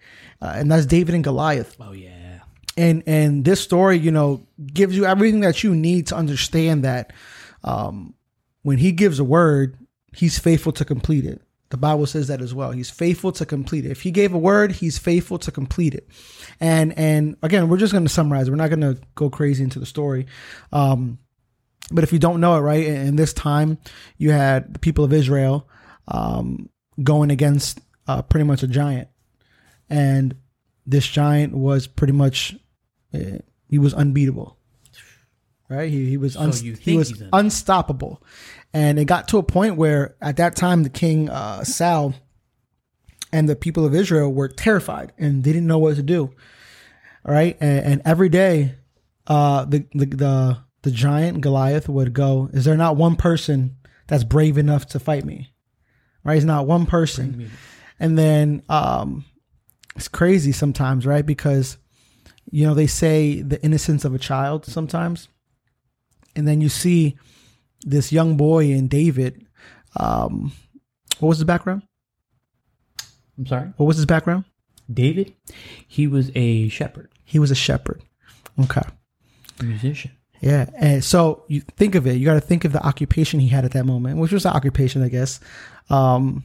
Uh, 0.42 0.54
and 0.56 0.72
that's 0.72 0.86
David 0.86 1.16
and 1.16 1.24
Goliath. 1.24 1.76
Oh 1.80 1.92
yeah. 1.92 2.40
And, 2.78 3.04
and 3.06 3.44
this 3.46 3.62
story, 3.62 3.98
you 3.98 4.12
know, 4.12 4.46
gives 4.74 4.96
you 4.96 5.06
everything 5.06 5.42
that 5.42 5.64
you 5.64 5.76
need 5.76 6.08
to 6.08 6.16
understand 6.16 6.84
that, 6.84 7.14
um, 7.64 8.14
when 8.64 8.78
he 8.78 8.92
gives 8.92 9.20
a 9.20 9.24
word, 9.24 9.78
he's 10.16 10.38
faithful 10.38 10.72
to 10.74 10.86
complete 10.86 11.26
it. 11.26 11.42
The 11.70 11.78
Bible 11.78 12.06
says 12.06 12.28
that 12.28 12.42
as 12.42 12.54
well. 12.54 12.72
He's 12.72 12.90
faithful 12.90 13.32
to 13.32 13.46
complete 13.46 13.86
it. 13.86 13.92
If 13.92 14.02
he 14.02 14.12
gave 14.12 14.34
a 14.34 14.38
word, 14.38 14.74
he's 14.74 14.98
faithful 14.98 15.40
to 15.40 15.52
complete 15.52 15.96
it. 15.96 16.08
And 16.60 16.98
and 16.98 17.38
again, 17.42 17.70
we're 17.70 17.78
just 17.78 17.94
going 17.94 18.06
to 18.06 18.12
summarize. 18.12 18.50
We're 18.50 18.58
not 18.58 18.70
going 18.70 18.82
to 18.82 19.00
go 19.16 19.30
crazy 19.30 19.64
into 19.64 19.80
the 19.80 19.86
story. 19.86 20.28
Um, 20.74 21.18
but 21.92 22.04
if 22.04 22.14
you 22.14 22.20
don't 22.20 22.40
know 22.40 22.56
it, 22.56 22.62
right, 22.62 22.86
in 22.86 23.16
this 23.16 23.34
time, 23.34 23.78
you 24.18 24.32
had 24.32 24.74
the 24.74 24.80
people 24.80 25.04
of 25.04 25.14
Israel 25.14 25.68
um, 26.08 26.70
going 27.02 27.32
against 27.32 27.80
uh, 28.08 28.22
pretty 28.22 28.46
much 28.46 28.64
a 28.64 28.68
giant, 28.68 29.10
and 29.90 30.36
this 30.86 31.08
giant 31.08 31.54
was 31.54 31.88
pretty 31.88 32.14
much 32.14 32.56
uh, 33.14 33.40
he 33.68 33.80
was 33.80 33.94
unbeatable. 33.94 34.58
Right, 35.70 35.90
he, 35.90 36.10
he 36.10 36.18
was 36.18 36.36
un- 36.36 36.52
you 36.62 36.74
he 36.74 36.98
was 36.98 37.24
unstoppable, 37.32 38.22
and 38.74 39.00
it 39.00 39.06
got 39.06 39.30
to 39.30 39.38
a 39.38 39.44
point 39.44 39.78
where 39.78 40.16
at 40.22 40.38
that 40.38 40.56
time 40.56 40.84
the 40.84 40.90
king 40.90 41.30
uh, 41.30 41.64
Sal 41.64 42.14
and 43.32 43.48
the 43.48 43.56
people 43.56 43.86
of 43.86 43.96
Israel 43.96 44.32
were 44.34 44.50
terrified 44.50 45.14
and 45.18 45.44
they 45.44 45.54
didn't 45.54 45.68
know 45.68 45.78
what 45.78 45.96
to 45.96 46.04
do. 46.04 46.34
All 47.26 47.34
right, 47.34 47.56
and, 47.62 47.86
and 47.86 48.02
every 48.04 48.28
day, 48.28 48.76
uh, 49.28 49.64
the, 49.66 49.86
the 49.94 50.06
the 50.06 50.58
the 50.84 50.92
giant 50.92 51.42
Goliath 51.42 51.88
would 51.88 52.14
go. 52.14 52.50
Is 52.54 52.66
there 52.66 52.78
not 52.78 52.98
one 52.98 53.16
person 53.16 53.78
that's 54.08 54.24
brave 54.24 54.58
enough 54.58 54.88
to 54.88 55.00
fight 55.00 55.26
me? 55.26 55.54
Right, 56.24 56.36
he's 56.36 56.46
not 56.46 56.68
one 56.68 56.86
person. 56.86 57.50
And 58.00 58.18
then 58.18 58.62
um, 58.70 59.26
it's 59.96 60.08
crazy 60.08 60.52
sometimes, 60.52 61.06
right? 61.06 61.26
Because 61.26 61.78
you 62.50 62.66
know 62.66 62.74
they 62.74 62.88
say 62.88 63.42
the 63.42 63.62
innocence 63.64 64.06
of 64.06 64.14
a 64.14 64.20
child 64.20 64.66
sometimes, 64.66 65.30
and 66.36 66.48
then 66.48 66.62
you 66.62 66.70
see 66.70 67.18
this 67.82 68.12
young 68.12 68.38
boy 68.38 68.66
in 68.66 68.88
David. 68.88 69.46
Um, 69.96 70.52
what 71.20 71.30
was 71.30 71.38
his 71.40 71.46
background? 71.46 71.84
I'm 73.38 73.46
sorry. 73.48 73.74
What 73.78 73.86
was 73.88 73.98
his 73.98 74.06
background? 74.06 74.46
David, 74.92 75.34
he 75.88 76.06
was 76.08 76.32
a 76.36 76.68
shepherd, 76.70 77.12
He 77.24 77.40
was 77.40 77.50
a 77.52 77.56
shepherd. 77.56 78.02
Okay. 78.60 78.82
a 79.60 79.64
musician. 79.64 80.12
Yeah. 80.42 80.70
And 80.76 81.04
so 81.04 81.44
you 81.48 81.62
think 81.62 81.96
of 81.96 82.08
it, 82.08 82.14
you 82.18 82.26
got 82.26 82.34
to 82.34 82.42
think 82.42 82.66
of 82.66 82.74
the 82.74 82.86
occupation 82.86 83.40
he 83.40 83.48
had 83.48 83.64
at 83.64 83.72
that 83.72 83.86
moment, 83.86 84.18
which 84.18 84.32
was 84.32 84.44
the 84.44 84.54
occupation, 84.54 85.04
I 85.04 85.10
guess. 85.10 85.40
Um, 85.90 86.44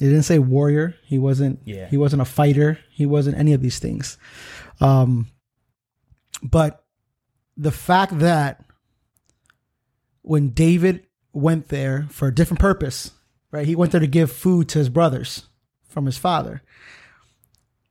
it 0.00 0.04
didn't 0.06 0.22
say 0.22 0.38
warrior. 0.38 0.94
He 1.04 1.18
wasn't, 1.18 1.60
Yeah. 1.64 1.88
he 1.88 1.96
wasn't 1.96 2.22
a 2.22 2.26
fighter. 2.26 2.78
He 2.90 3.04
wasn't 3.04 3.36
any 3.38 3.52
of 3.52 3.60
these 3.60 3.78
things. 3.78 4.16
Um, 4.80 5.26
but 6.42 6.84
the 7.56 7.70
fact 7.72 8.18
that 8.20 8.64
when 10.22 10.50
David 10.50 11.04
went 11.32 11.68
there 11.68 12.06
for 12.10 12.28
a 12.28 12.34
different 12.34 12.60
purpose, 12.60 13.10
right? 13.50 13.66
He 13.66 13.74
went 13.76 13.92
there 13.92 14.00
to 14.00 14.06
give 14.06 14.30
food 14.30 14.68
to 14.70 14.78
his 14.78 14.88
brothers 14.88 15.46
from 15.88 16.06
his 16.06 16.16
father. 16.18 16.62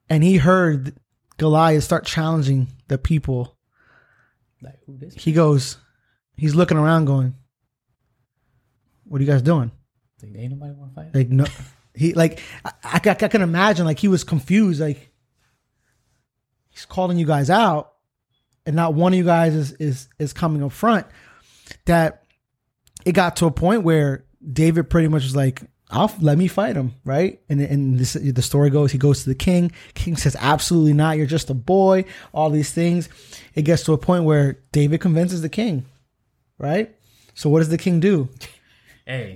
And 0.10 0.24
he 0.24 0.38
heard 0.38 0.96
Goliath 1.38 1.84
start 1.84 2.06
challenging 2.06 2.68
the 2.88 2.98
people 2.98 3.58
Like 4.62 4.80
who 4.86 4.98
this? 4.98 5.14
he 5.16 5.34
goes, 5.34 5.78
he's 6.38 6.56
looking 6.56 6.78
around 6.78 7.06
going, 7.06 7.36
what 9.06 9.20
are 9.20 9.24
you 9.24 9.30
guys 9.30 9.42
doing? 9.42 9.72
Like, 10.24 10.36
ain't 10.38 10.52
nobody 10.52 10.74
want 10.74 10.92
to 10.92 10.96
fight. 10.96 11.16
Like, 11.16 11.30
no, 11.30 11.46
he, 11.96 12.14
like, 12.14 12.40
I, 12.64 12.72
I, 12.84 13.02
I 13.04 13.14
can 13.28 13.42
imagine, 13.42 13.86
like, 13.86 14.00
he 14.00 14.08
was 14.08 14.24
confused. 14.24 14.80
Like, 14.80 15.12
he's 16.70 16.86
calling 16.86 17.18
you 17.18 17.26
guys 17.26 17.50
out, 17.50 17.94
and 18.66 18.76
not 18.76 18.94
one 18.94 19.14
of 19.14 19.18
you 19.18 19.26
guys 19.26 19.56
is, 19.56 19.74
is, 19.74 20.08
is 20.20 20.32
coming 20.32 20.64
up 20.64 20.72
front. 20.72 21.08
That 21.86 22.24
it 23.06 23.14
got 23.14 23.38
to 23.38 23.48
a 23.48 23.52
point 23.52 23.84
where 23.84 24.26
David 24.52 24.90
pretty 24.90 25.08
much 25.08 25.24
was 25.24 25.36
like, 25.36 25.62
I'll 25.92 26.12
let 26.22 26.38
me 26.38 26.48
fight 26.48 26.76
him, 26.76 26.94
right? 27.04 27.40
And 27.50 27.60
and 27.62 28.00
this, 28.00 28.14
the 28.14 28.42
story 28.42 28.70
goes, 28.70 28.92
he 28.92 28.98
goes 28.98 29.24
to 29.24 29.30
the 29.30 29.36
king. 29.36 29.72
King 29.94 30.16
says, 30.16 30.36
"Absolutely 30.40 30.94
not. 30.94 31.18
You're 31.18 31.26
just 31.26 31.50
a 31.50 31.54
boy." 31.54 32.06
All 32.34 32.50
these 32.50 32.72
things. 32.72 33.10
It 33.56 33.64
gets 33.64 33.84
to 33.84 33.94
a 33.94 33.98
point 33.98 34.24
where 34.24 34.60
David 34.72 35.02
convinces 35.02 35.42
the 35.42 35.50
king, 35.50 35.86
right? 36.58 36.96
So 37.34 37.50
what 37.50 37.60
does 37.60 37.70
the 37.70 37.78
king 37.78 38.00
do? 38.00 38.30
Hey, 39.06 39.36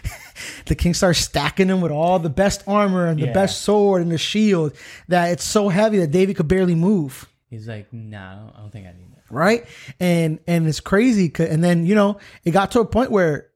the 0.66 0.74
king 0.74 0.92
starts 0.94 1.18
stacking 1.20 1.68
him 1.68 1.80
with 1.80 1.92
all 1.92 2.18
the 2.18 2.28
best 2.30 2.62
armor 2.66 3.06
and 3.06 3.20
the 3.20 3.26
Yeah. 3.26 3.32
best 3.32 3.62
sword 3.62 4.02
and 4.02 4.10
the 4.10 4.18
shield 4.18 4.72
that 5.08 5.32
it's 5.32 5.44
so 5.44 5.68
heavy 5.68 5.98
that 5.98 6.10
David 6.10 6.36
could 6.36 6.48
barely 6.48 6.74
move. 6.74 7.26
he's 7.48 7.66
like, 7.68 7.90
nah, 7.92 8.32
I 8.32 8.34
don't, 8.36 8.56
I 8.56 8.60
don't 8.60 8.70
think 8.70 8.86
I 8.86 8.92
need 8.92 9.10
that. 9.14 9.22
Right. 9.30 9.64
And, 10.00 10.38
and 10.46 10.66
it's 10.66 10.80
crazy. 10.80 11.32
And 11.38 11.62
then, 11.64 11.86
you 11.86 11.94
know, 11.94 12.18
it 12.44 12.50
got 12.52 12.70
to 12.72 12.80
a 12.80 12.84
point 12.84 13.10
where 13.10 13.47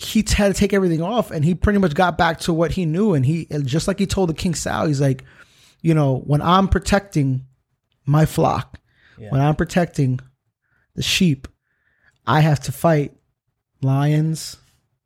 he 0.00 0.22
t- 0.22 0.34
had 0.34 0.54
to 0.54 0.58
take 0.58 0.72
everything 0.72 1.02
off 1.02 1.30
and 1.32 1.44
he 1.44 1.54
pretty 1.54 1.78
much 1.80 1.92
got 1.94 2.16
back 2.16 2.38
to 2.40 2.52
what 2.54 2.70
he 2.72 2.84
knew. 2.86 3.14
And 3.14 3.26
he, 3.26 3.46
just 3.64 3.88
like 3.88 3.98
he 3.98 4.06
told 4.06 4.28
the 4.28 4.34
king 4.34 4.54
Sal, 4.54 4.86
he's 4.86 5.00
like, 5.00 5.24
you 5.82 5.92
know, 5.92 6.18
when 6.18 6.40
I'm 6.40 6.68
protecting 6.68 7.46
my 8.06 8.24
flock, 8.24 8.78
Yeah. 9.18 9.30
when 9.30 9.40
I'm 9.40 9.56
protecting 9.56 10.20
the 10.94 11.02
sheep, 11.02 11.48
I 12.26 12.40
have 12.40 12.60
to 12.60 12.72
fight 12.72 13.12
lions, 13.82 14.56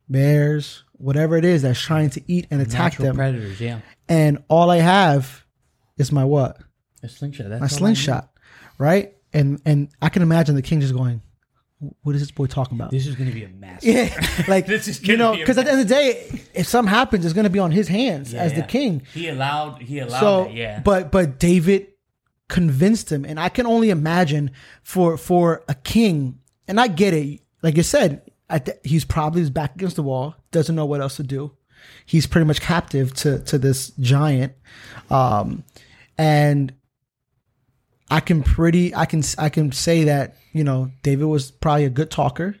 bears, 0.09 0.83
whatever 0.93 1.37
it 1.37 1.45
is 1.45 1.61
that's 1.63 1.79
trying 1.81 2.09
to 2.11 2.21
eat 2.31 2.47
and 2.51 2.61
attack 2.61 2.93
Natural 2.93 3.07
them. 3.07 3.15
predators. 3.15 3.59
Yeah, 3.59 3.79
and 4.07 4.43
all 4.47 4.69
I 4.69 4.77
have 4.77 5.45
is 5.97 6.11
my 6.11 6.23
what? 6.23 6.57
a 7.01 7.09
slingshot. 7.09 7.49
That's 7.49 7.61
My 7.61 7.67
slingshot, 7.67 8.31
right? 8.77 9.13
And 9.33 9.61
and 9.65 9.89
I 10.01 10.09
can 10.09 10.21
imagine 10.21 10.55
the 10.55 10.61
king 10.61 10.79
just 10.81 10.93
going, 10.93 11.21
"What 12.03 12.15
is 12.15 12.21
this 12.21 12.31
boy 12.31 12.47
talking 12.47 12.77
about?" 12.77 12.91
This 12.91 13.07
is 13.07 13.15
going 13.15 13.29
to 13.29 13.35
be 13.35 13.43
a 13.43 13.49
massive. 13.49 13.93
Yeah, 13.93 14.43
like 14.47 14.65
This 14.65 14.87
is 14.87 15.05
you 15.07 15.17
know, 15.17 15.35
because 15.35 15.57
at 15.57 15.65
the 15.65 15.71
end 15.71 15.81
of 15.81 15.87
the 15.87 15.93
day, 15.93 16.41
if 16.53 16.67
something 16.67 16.93
happens, 16.93 17.25
it's 17.25 17.33
going 17.33 17.43
to 17.45 17.49
be 17.49 17.59
on 17.59 17.71
his 17.71 17.87
hands 17.87 18.33
as 18.33 18.53
the 18.53 18.63
king. 18.63 19.03
He 19.13 19.27
allowed. 19.27 19.81
He 19.81 19.99
allowed. 19.99 20.19
so 20.19 20.43
that, 20.45 20.53
yeah. 20.53 20.79
but 20.79 21.11
but 21.11 21.39
david 21.39 21.87
convinced 22.49 23.11
him 23.11 23.25
and 23.25 23.39
i 23.39 23.49
can 23.49 23.65
only 23.65 23.89
imagine 23.89 24.51
for 24.83 25.17
for 25.17 25.63
a 25.67 25.73
king 25.73 26.39
and 26.67 26.79
i 26.79 26.87
get 26.87 27.13
it 27.13 27.41
like 27.61 27.75
you 27.77 27.83
said 27.83 28.21
the, 28.49 28.77
he's 28.83 29.05
probably 29.05 29.41
his 29.41 29.49
back 29.49 29.73
against 29.75 29.95
the 29.95 30.03
wall 30.03 30.35
doesn't 30.51 30.75
know 30.75 30.85
what 30.85 31.01
else 31.01 31.15
to 31.15 31.23
do 31.23 31.51
he's 32.05 32.27
pretty 32.27 32.45
much 32.45 32.61
captive 32.61 33.13
to 33.13 33.39
to 33.39 33.57
this 33.57 33.91
giant 33.99 34.53
um 35.09 35.63
and 36.17 36.73
i 38.09 38.19
can 38.19 38.43
pretty 38.43 38.93
i 38.95 39.05
can 39.05 39.23
i 39.37 39.49
can 39.49 39.71
say 39.71 40.03
that 40.03 40.35
you 40.51 40.63
know 40.63 40.91
david 41.01 41.25
was 41.25 41.51
probably 41.51 41.85
a 41.85 41.89
good 41.89 42.11
talker 42.11 42.55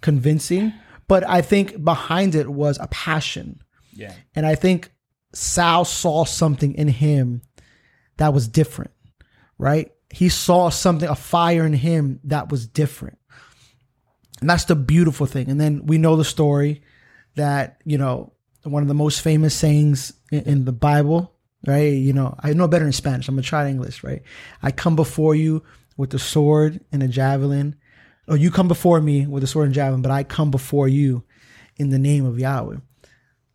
convincing 0.00 0.72
but 1.08 1.28
i 1.28 1.40
think 1.40 1.82
behind 1.84 2.34
it 2.34 2.48
was 2.48 2.78
a 2.80 2.86
passion 2.88 3.60
yeah. 3.94 4.14
and 4.34 4.46
I 4.46 4.54
think 4.54 4.90
Sal 5.34 5.84
saw 5.84 6.24
something 6.24 6.74
in 6.74 6.88
him 6.88 7.42
that 8.16 8.32
was 8.32 8.48
different, 8.48 8.92
right? 9.58 9.92
He 10.10 10.28
saw 10.28 10.68
something, 10.68 11.08
a 11.08 11.14
fire 11.14 11.64
in 11.64 11.72
him 11.72 12.20
that 12.24 12.50
was 12.50 12.66
different. 12.66 13.18
And 14.40 14.50
that's 14.50 14.64
the 14.64 14.76
beautiful 14.76 15.26
thing. 15.26 15.48
And 15.48 15.60
then 15.60 15.86
we 15.86 15.98
know 15.98 16.16
the 16.16 16.24
story 16.24 16.82
that, 17.36 17.80
you 17.84 17.96
know, 17.96 18.32
one 18.64 18.82
of 18.82 18.88
the 18.88 18.94
most 18.94 19.20
famous 19.20 19.54
sayings 19.54 20.12
in, 20.30 20.42
in 20.42 20.64
the 20.64 20.72
Bible, 20.72 21.34
right? 21.66 21.92
You 21.92 22.12
know, 22.12 22.34
I 22.40 22.52
know 22.52 22.68
better 22.68 22.86
in 22.86 22.92
Spanish. 22.92 23.28
I'm 23.28 23.34
going 23.34 23.42
to 23.42 23.48
try 23.48 23.68
English, 23.68 24.02
right? 24.02 24.22
I 24.62 24.70
come 24.70 24.96
before 24.96 25.34
you 25.34 25.62
with 25.96 26.14
a 26.14 26.18
sword 26.18 26.80
and 26.90 27.02
a 27.02 27.08
javelin. 27.08 27.76
Or 28.28 28.36
you 28.36 28.50
come 28.50 28.68
before 28.68 29.00
me 29.00 29.26
with 29.26 29.42
a 29.42 29.46
sword 29.46 29.66
and 29.66 29.74
javelin, 29.74 30.02
but 30.02 30.12
I 30.12 30.22
come 30.22 30.50
before 30.50 30.88
you 30.88 31.24
in 31.76 31.90
the 31.90 31.98
name 31.98 32.24
of 32.24 32.38
Yahweh. 32.38 32.76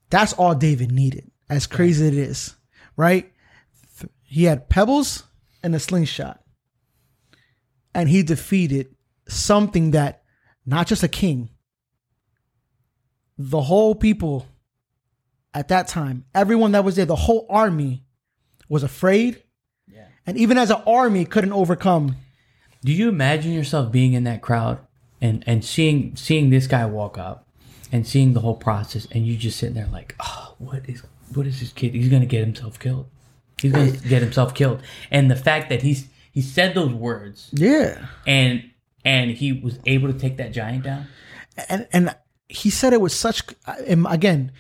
That's 0.10 0.34
all 0.34 0.56
David 0.56 0.92
needed, 0.92 1.32
as 1.50 1.68
crazy 1.68 2.06
as 2.06 2.14
it 2.14 2.18
is, 2.18 2.56
right? 2.96 3.32
He 4.24 4.44
had 4.44 4.70
pebbles 4.70 5.24
and 5.64 5.74
a 5.74 5.80
slingshot. 5.80 6.42
And 7.94 8.10
he 8.10 8.24
defeated 8.24 8.96
something 9.28 9.92
that 9.92 10.24
not 10.66 10.88
just 10.88 11.04
a 11.04 11.08
king, 11.08 11.50
the 13.38 13.62
whole 13.62 13.96
people 13.96 14.46
at 15.58 15.68
that 15.70 15.88
time, 15.88 16.26
everyone 16.36 16.72
that 16.74 16.84
was 16.84 16.96
there, 16.96 17.06
the 17.06 17.16
whole 17.16 17.46
army 17.50 18.04
was 18.70 18.84
afraid. 18.84 19.42
Yeah. 19.92 20.06
And 20.26 20.38
even 20.38 20.58
as 20.58 20.70
an 20.70 20.82
army 20.86 21.26
couldn't 21.26 21.54
overcome. 21.54 22.16
Do 22.84 22.92
you 22.94 23.10
imagine 23.10 23.52
yourself 23.54 23.92
being 23.92 24.14
in 24.14 24.24
that 24.26 24.42
crowd 24.42 24.80
and 25.20 25.44
and 25.48 25.66
seeing 25.66 26.16
seeing 26.16 26.50
this 26.52 26.68
guy 26.68 26.86
walk 26.86 27.18
up 27.18 27.48
and 27.92 28.06
seeing 28.06 28.34
the 28.34 28.42
whole 28.42 28.56
process 28.56 29.08
and 29.12 29.26
you 29.26 29.36
just 29.36 29.58
sitting 29.58 29.76
there 29.76 29.88
like, 29.92 30.16
oh, 30.20 30.56
what 30.60 30.88
is 30.88 31.02
what 31.34 31.48
is 31.48 31.60
this 31.60 31.74
kid? 31.74 31.94
He's 31.96 32.10
gonna 32.10 32.26
get 32.28 32.42
himself 32.46 32.78
killed. 32.80 33.08
He's 33.60 33.72
going 33.72 33.92
to 33.94 34.08
get 34.08 34.22
himself 34.22 34.54
killed. 34.54 34.84
And 35.10 35.32
the 35.32 35.36
fact 35.36 35.70
that 35.70 35.82
he's 35.82 36.08
he 36.32 36.44
said 36.44 36.76
those 36.76 36.94
words 36.94 37.50
Yeah. 37.54 38.06
and 38.28 38.70
and 39.04 39.32
he 39.32 39.52
was 39.52 39.80
able 39.88 40.14
to 40.14 40.20
take 40.20 40.38
that 40.38 40.52
giant 40.52 40.84
down. 40.84 41.08
and 41.68 41.88
and 41.92 42.16
he 42.48 42.70
said 42.70 42.94
it 42.94 43.02
was 43.02 43.14
such 43.16 43.42
uh, 43.66 43.74
again 44.08 44.52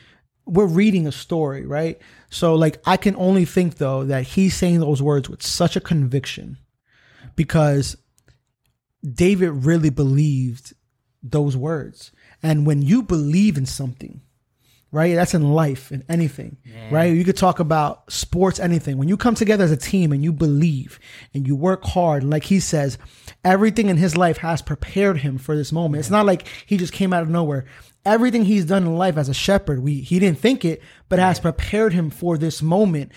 we're 0.48 0.66
reading 0.66 1.06
a 1.08 1.12
story 1.12 1.66
right? 1.66 2.00
So 2.30 2.56
like 2.56 2.82
i 2.86 2.98
can 2.98 3.16
only 3.16 3.46
think 3.46 3.76
though 3.76 4.04
that 4.06 4.24
he's 4.24 4.56
saying 4.56 4.80
those 4.80 5.02
words 5.02 5.30
with 5.30 5.44
such 5.44 5.76
a 5.76 5.82
conviction 5.82 6.58
because 7.36 7.96
david 9.14 9.52
really 9.52 9.90
believed 9.90 10.74
those 11.24 11.58
words. 11.58 12.12
And 12.44 12.66
when 12.66 12.82
you 12.82 13.02
believe 13.04 13.58
in 13.58 13.66
something 13.66 14.22
right 14.90 15.16
that's 15.16 15.34
in 15.34 15.52
life 15.52 15.92
in 15.92 16.02
anything 16.08 16.56
right? 16.92 17.14
You 17.14 17.26
could 17.26 17.36
talk 17.36 17.60
about 17.60 18.10
sports 18.12 18.58
anything. 18.60 18.98
When 18.98 19.10
you 19.10 19.18
come 19.18 19.36
together 19.36 19.66
as 19.66 19.72
a 19.72 19.78
team 19.78 20.14
and 20.14 20.24
you 20.24 20.32
believe 20.32 20.98
and 21.34 21.46
you 21.46 21.58
work 21.58 21.84
hard 21.84 22.24
like 22.24 22.46
he 22.46 22.60
says 22.62 22.98
everything 23.44 23.90
in 23.90 23.98
his 23.98 24.16
life 24.16 24.38
has 24.38 24.62
prepared 24.62 25.18
him 25.18 25.38
for 25.38 25.58
this 25.58 25.74
moment. 25.74 26.00
It's 26.00 26.10
not 26.10 26.26
like 26.26 26.48
he 26.66 26.78
just 26.78 26.94
came 26.94 27.12
out 27.12 27.24
of 27.24 27.30
nowhere 27.30 27.66
everything 28.08 28.46
he's 28.46 28.66
done 28.66 28.84
in 28.84 28.96
life 28.96 29.18
as 29.18 29.30
a 29.30 29.34
shepherd 29.34 29.84
we 29.84 30.02
he 30.02 30.18
didn't 30.18 30.40
think 30.40 30.64
it 30.64 30.82
but 31.10 31.20
has 31.20 31.40
prepared 31.40 31.94
him 31.94 32.10
for 32.10 32.38
this 32.38 32.62
moment 32.62 33.12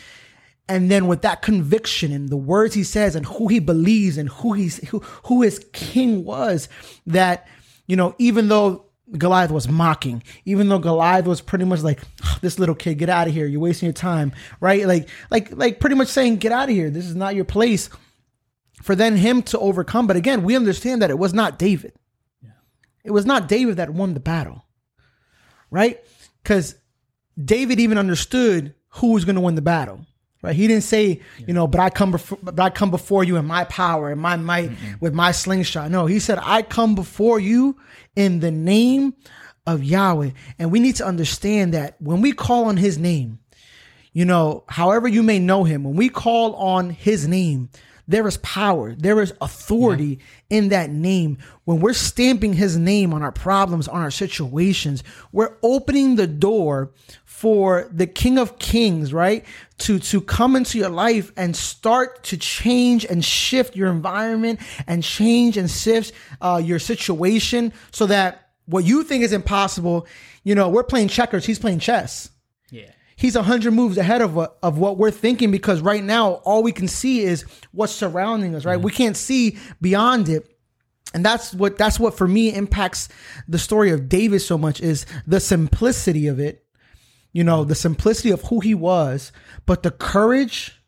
and 0.68 0.90
then 0.90 1.06
with 1.06 1.23
that 1.23 1.42
conviction 1.42 2.12
and 2.12 2.28
the 2.28 2.37
words 2.37 2.75
he 2.75 2.85
says 2.85 3.14
and 3.14 3.25
who 3.26 3.49
he 3.49 3.59
believes 3.59 4.18
and 4.18 4.28
who 4.28 4.52
he's 4.52 4.76
who, 4.88 4.99
who 5.25 5.42
his 5.42 5.64
king 5.73 6.25
was 6.25 6.68
that 7.06 7.47
you 7.87 7.97
know 7.97 8.14
even 8.18 8.49
though 8.49 8.85
Goliath 9.18 9.50
was 9.50 9.68
mocking, 9.68 10.23
even 10.44 10.68
though 10.68 10.78
Goliath 10.78 11.26
was 11.26 11.40
pretty 11.40 11.64
much 11.64 11.82
like, 11.82 12.00
"Ah, 12.23 12.38
"This 12.42 12.61
little 12.61 12.76
kid, 12.76 12.99
get 12.99 13.09
out 13.09 13.26
of 13.26 13.35
here! 13.35 13.44
You're 13.44 13.61
wasting 13.61 13.88
your 13.88 13.92
time." 13.92 14.30
Right? 14.61 14.87
Like, 14.87 15.09
like, 15.30 15.50
like, 15.56 15.80
pretty 15.80 15.97
much 15.97 16.06
saying, 16.06 16.37
"Get 16.37 16.52
out 16.52 16.68
of 16.68 16.75
here! 16.76 16.90
This 16.90 17.06
is 17.06 17.16
not 17.16 17.35
your 17.35 17.44
place." 17.44 17.90
For 18.82 18.94
then 18.94 19.16
him 19.16 19.42
to 19.42 19.59
overcome, 19.59 20.06
but 20.06 20.16
again, 20.16 20.44
we 20.44 20.54
understand 20.54 21.02
that 21.02 21.11
it 21.11 21.18
was 21.18 21.35
not 21.35 21.59
David. 21.59 21.92
It 23.04 23.11
was 23.11 23.26
not 23.26 23.49
David 23.49 23.76
that 23.76 23.90
won 23.90 24.14
the 24.14 24.20
battle, 24.20 24.64
right? 25.70 26.02
Because 26.42 26.74
David 27.42 27.80
even 27.80 27.98
understood 27.98 28.74
who 28.88 29.12
was 29.12 29.24
going 29.24 29.36
to 29.36 29.40
win 29.40 29.54
the 29.54 29.62
battle. 29.62 30.04
Right? 30.42 30.56
He 30.56 30.66
didn't 30.66 30.84
say, 30.84 31.20
you 31.46 31.52
know, 31.52 31.66
but 31.66 31.80
I 31.80 31.90
come 31.90 32.12
before, 32.12 32.38
but 32.42 32.58
I 32.58 32.70
come 32.70 32.90
before 32.90 33.24
you 33.24 33.36
in 33.36 33.44
my 33.44 33.64
power 33.64 34.10
and 34.10 34.20
my 34.20 34.36
might 34.36 34.70
with 34.98 35.12
my 35.12 35.32
slingshot. 35.32 35.90
No, 35.90 36.06
he 36.06 36.18
said, 36.18 36.38
I 36.40 36.62
come 36.62 36.94
before 36.94 37.38
you 37.38 37.76
in 38.16 38.40
the 38.40 38.50
name 38.50 39.14
of 39.66 39.84
Yahweh. 39.84 40.30
And 40.58 40.72
we 40.72 40.80
need 40.80 40.96
to 40.96 41.06
understand 41.06 41.74
that 41.74 42.00
when 42.00 42.22
we 42.22 42.32
call 42.32 42.64
on 42.64 42.78
his 42.78 42.96
name, 42.96 43.38
you 44.12 44.24
know, 44.24 44.64
however 44.66 45.06
you 45.06 45.22
may 45.22 45.38
know 45.38 45.64
him, 45.64 45.84
when 45.84 45.94
we 45.94 46.08
call 46.08 46.54
on 46.54 46.90
his 46.90 47.28
name, 47.28 47.68
there 48.11 48.26
is 48.26 48.38
power, 48.38 48.93
there 48.97 49.21
is 49.21 49.33
authority 49.40 50.19
in 50.50 50.71
that 50.71 50.90
name. 50.90 51.38
When 51.64 51.79
we're 51.79 51.93
stamping 51.93 52.55
his 52.55 52.76
name 52.76 53.14
on 53.14 53.23
our 53.23 53.31
problems, 53.31 53.87
on 53.87 54.02
our 54.02 54.11
situations, 54.11 55.05
we're 55.31 55.57
opening 55.62 56.17
the 56.17 56.26
door 56.26 56.93
for 57.25 57.88
the 57.93 58.09
King 58.09 58.37
of 58.37 58.59
Kings, 58.59 59.12
right? 59.12 59.45
To 59.79 60.00
to 60.00 60.21
come 60.21 60.57
into 60.57 60.76
your 60.76 60.88
life 60.88 61.31
and 61.37 61.55
start 61.57 62.25
to 62.25 62.37
change 62.37 63.05
and 63.05 63.25
shift 63.25 63.76
your 63.76 63.90
environment 63.90 64.59
and 64.88 65.05
change 65.05 65.57
and 65.57 65.71
shift 65.71 66.12
uh, 66.40 66.61
your 66.62 66.81
situation 66.81 67.73
so 67.93 68.07
that 68.07 68.50
what 68.67 68.85
you 68.85 69.05
think 69.05 69.23
is 69.23 69.33
impossible, 69.33 70.09
you 70.43 70.57
know, 70.57 70.69
we're 70.69 70.83
playing 70.83 71.09
checkers, 71.09 71.47
he's 71.47 71.61
playing 71.61 71.79
chess 71.79 72.31
Yeah. 72.71 72.90
He's 73.20 73.36
a 73.36 73.42
hundred 73.42 73.72
moves 73.72 73.98
ahead 73.98 74.22
of 74.22 74.34
what 74.34 74.58
of 74.62 74.78
what 74.78 74.96
we're 74.96 75.10
thinking 75.10 75.50
because 75.50 75.82
right 75.82 76.02
now 76.02 76.34
all 76.44 76.62
we 76.62 76.72
can 76.72 76.88
see 76.88 77.20
is 77.20 77.44
what's 77.70 77.92
surrounding 77.92 78.54
us. 78.54 78.64
Right, 78.64 78.76
mm-hmm. 78.76 78.84
we 78.86 78.92
can't 78.92 79.16
see 79.16 79.58
beyond 79.80 80.28
it. 80.28 80.56
And 81.12 81.24
that's 81.24 81.52
what 81.52 81.76
that's 81.76 82.00
what 82.00 82.16
for 82.16 82.26
me 82.26 82.52
impacts 82.52 83.08
the 83.46 83.58
story 83.58 83.90
of 83.90 84.08
David 84.08 84.40
so 84.40 84.56
much 84.56 84.80
is 84.80 85.06
the 85.26 85.40
simplicity 85.40 86.26
of 86.26 86.40
it. 86.40 86.64
You 87.33 87.44
know, 87.44 87.62
the 87.62 87.76
simplicity 87.76 88.30
of 88.30 88.42
who 88.44 88.59
he 88.59 88.74
was, 88.74 89.30
but 89.64 89.85
the 89.85 89.92
courage, 89.92 90.80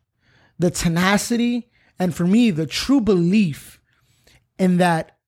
the 0.58 0.70
tenacity, 0.70 1.70
and 2.00 2.14
for 2.14 2.26
me, 2.26 2.50
the 2.50 2.66
true 2.66 3.00
belief 3.00 3.80
in 4.58 4.78
that 4.78 5.18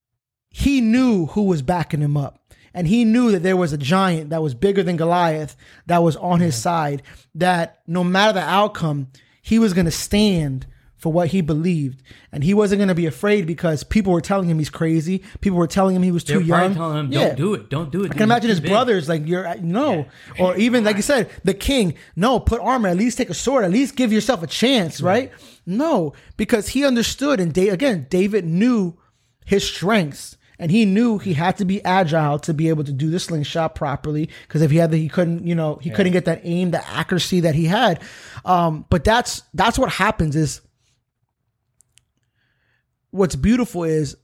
he 0.48 0.80
knew 0.80 1.26
who 1.26 1.42
was 1.42 1.62
backing 1.62 2.00
him 2.00 2.16
up. 2.16 2.43
And 2.74 2.88
he 2.88 3.04
knew 3.04 3.30
that 3.30 3.42
there 3.44 3.56
was 3.56 3.72
a 3.72 3.78
giant 3.78 4.30
that 4.30 4.42
was 4.42 4.52
bigger 4.54 4.82
than 4.82 4.96
Goliath 4.96 5.56
that 5.86 6.02
was 6.02 6.16
on 6.16 6.40
his 6.40 6.56
side, 6.56 7.02
that 7.36 7.80
no 7.86 8.02
matter 8.02 8.32
the 8.32 8.40
outcome, 8.40 9.08
he 9.40 9.58
was 9.60 9.72
going 9.72 9.84
to 9.84 9.90
stand 9.92 10.66
for 10.96 11.12
what 11.12 11.28
he 11.28 11.42
believed. 11.42 12.02
And 12.32 12.42
he 12.42 12.54
wasn't 12.54 12.78
going 12.78 12.88
to 12.88 12.94
be 12.94 13.04
afraid 13.04 13.46
because 13.46 13.84
people 13.84 14.10
were 14.12 14.22
telling 14.22 14.48
him 14.48 14.58
he's 14.58 14.70
crazy. 14.70 15.22
People 15.42 15.58
were 15.58 15.66
telling 15.66 15.94
him 15.94 16.02
he 16.02 16.10
was 16.10 16.24
They're 16.24 16.40
too 16.40 16.46
probably 16.48 16.66
young. 16.68 16.74
telling 16.74 16.98
him, 16.98 17.10
"Don't 17.10 17.36
do 17.36 17.52
it, 17.54 17.68
don't 17.68 17.92
do 17.92 18.04
it." 18.04 18.10
I 18.10 18.14
can 18.14 18.22
imagine 18.22 18.48
his 18.48 18.60
brothers 18.60 19.06
like 19.06 19.26
you're 19.26 19.46
uh, 19.46 19.56
no, 19.60 20.06
or 20.38 20.56
even 20.56 20.82
like 20.82 20.96
you 20.96 21.02
said, 21.02 21.28
the 21.44 21.52
king. 21.52 21.94
No, 22.16 22.40
put 22.40 22.58
armor. 22.60 22.88
At 22.88 22.96
least 22.96 23.18
take 23.18 23.28
a 23.28 23.34
sword. 23.34 23.64
At 23.64 23.70
least 23.70 23.96
give 23.96 24.12
yourself 24.14 24.42
a 24.42 24.46
chance, 24.46 25.02
right? 25.02 25.30
No, 25.66 26.14
because 26.38 26.68
he 26.68 26.86
understood, 26.86 27.38
and 27.38 27.52
da- 27.52 27.68
again, 27.68 28.06
David 28.08 28.46
knew 28.46 28.96
his 29.44 29.68
strengths, 29.68 30.38
and 30.58 30.70
he 30.70 30.84
knew 30.84 31.18
he 31.18 31.34
had 31.34 31.56
to 31.56 31.64
be 31.64 31.84
agile 31.84 32.38
to 32.40 32.54
be 32.54 32.68
able 32.68 32.84
to 32.84 32.92
do 32.92 33.10
the 33.10 33.18
slingshot 33.18 33.74
properly. 33.74 34.28
Because 34.42 34.62
if 34.62 34.70
he 34.70 34.76
had 34.76 34.90
the, 34.90 34.96
he 34.96 35.08
couldn't, 35.08 35.46
you 35.46 35.54
know, 35.54 35.76
he 35.76 35.90
couldn't 35.90 36.12
get 36.12 36.26
that 36.26 36.42
aim, 36.44 36.70
the 36.70 36.86
accuracy 36.88 37.40
that 37.40 37.54
he 37.54 37.64
had. 37.64 38.02
Um, 38.44 38.84
but 38.88 39.04
that's 39.04 39.42
that's 39.52 39.78
what 39.78 39.90
happens. 39.90 40.36
Is 40.36 40.60
what's 43.10 43.36
beautiful 43.36 43.84
is 43.84 44.16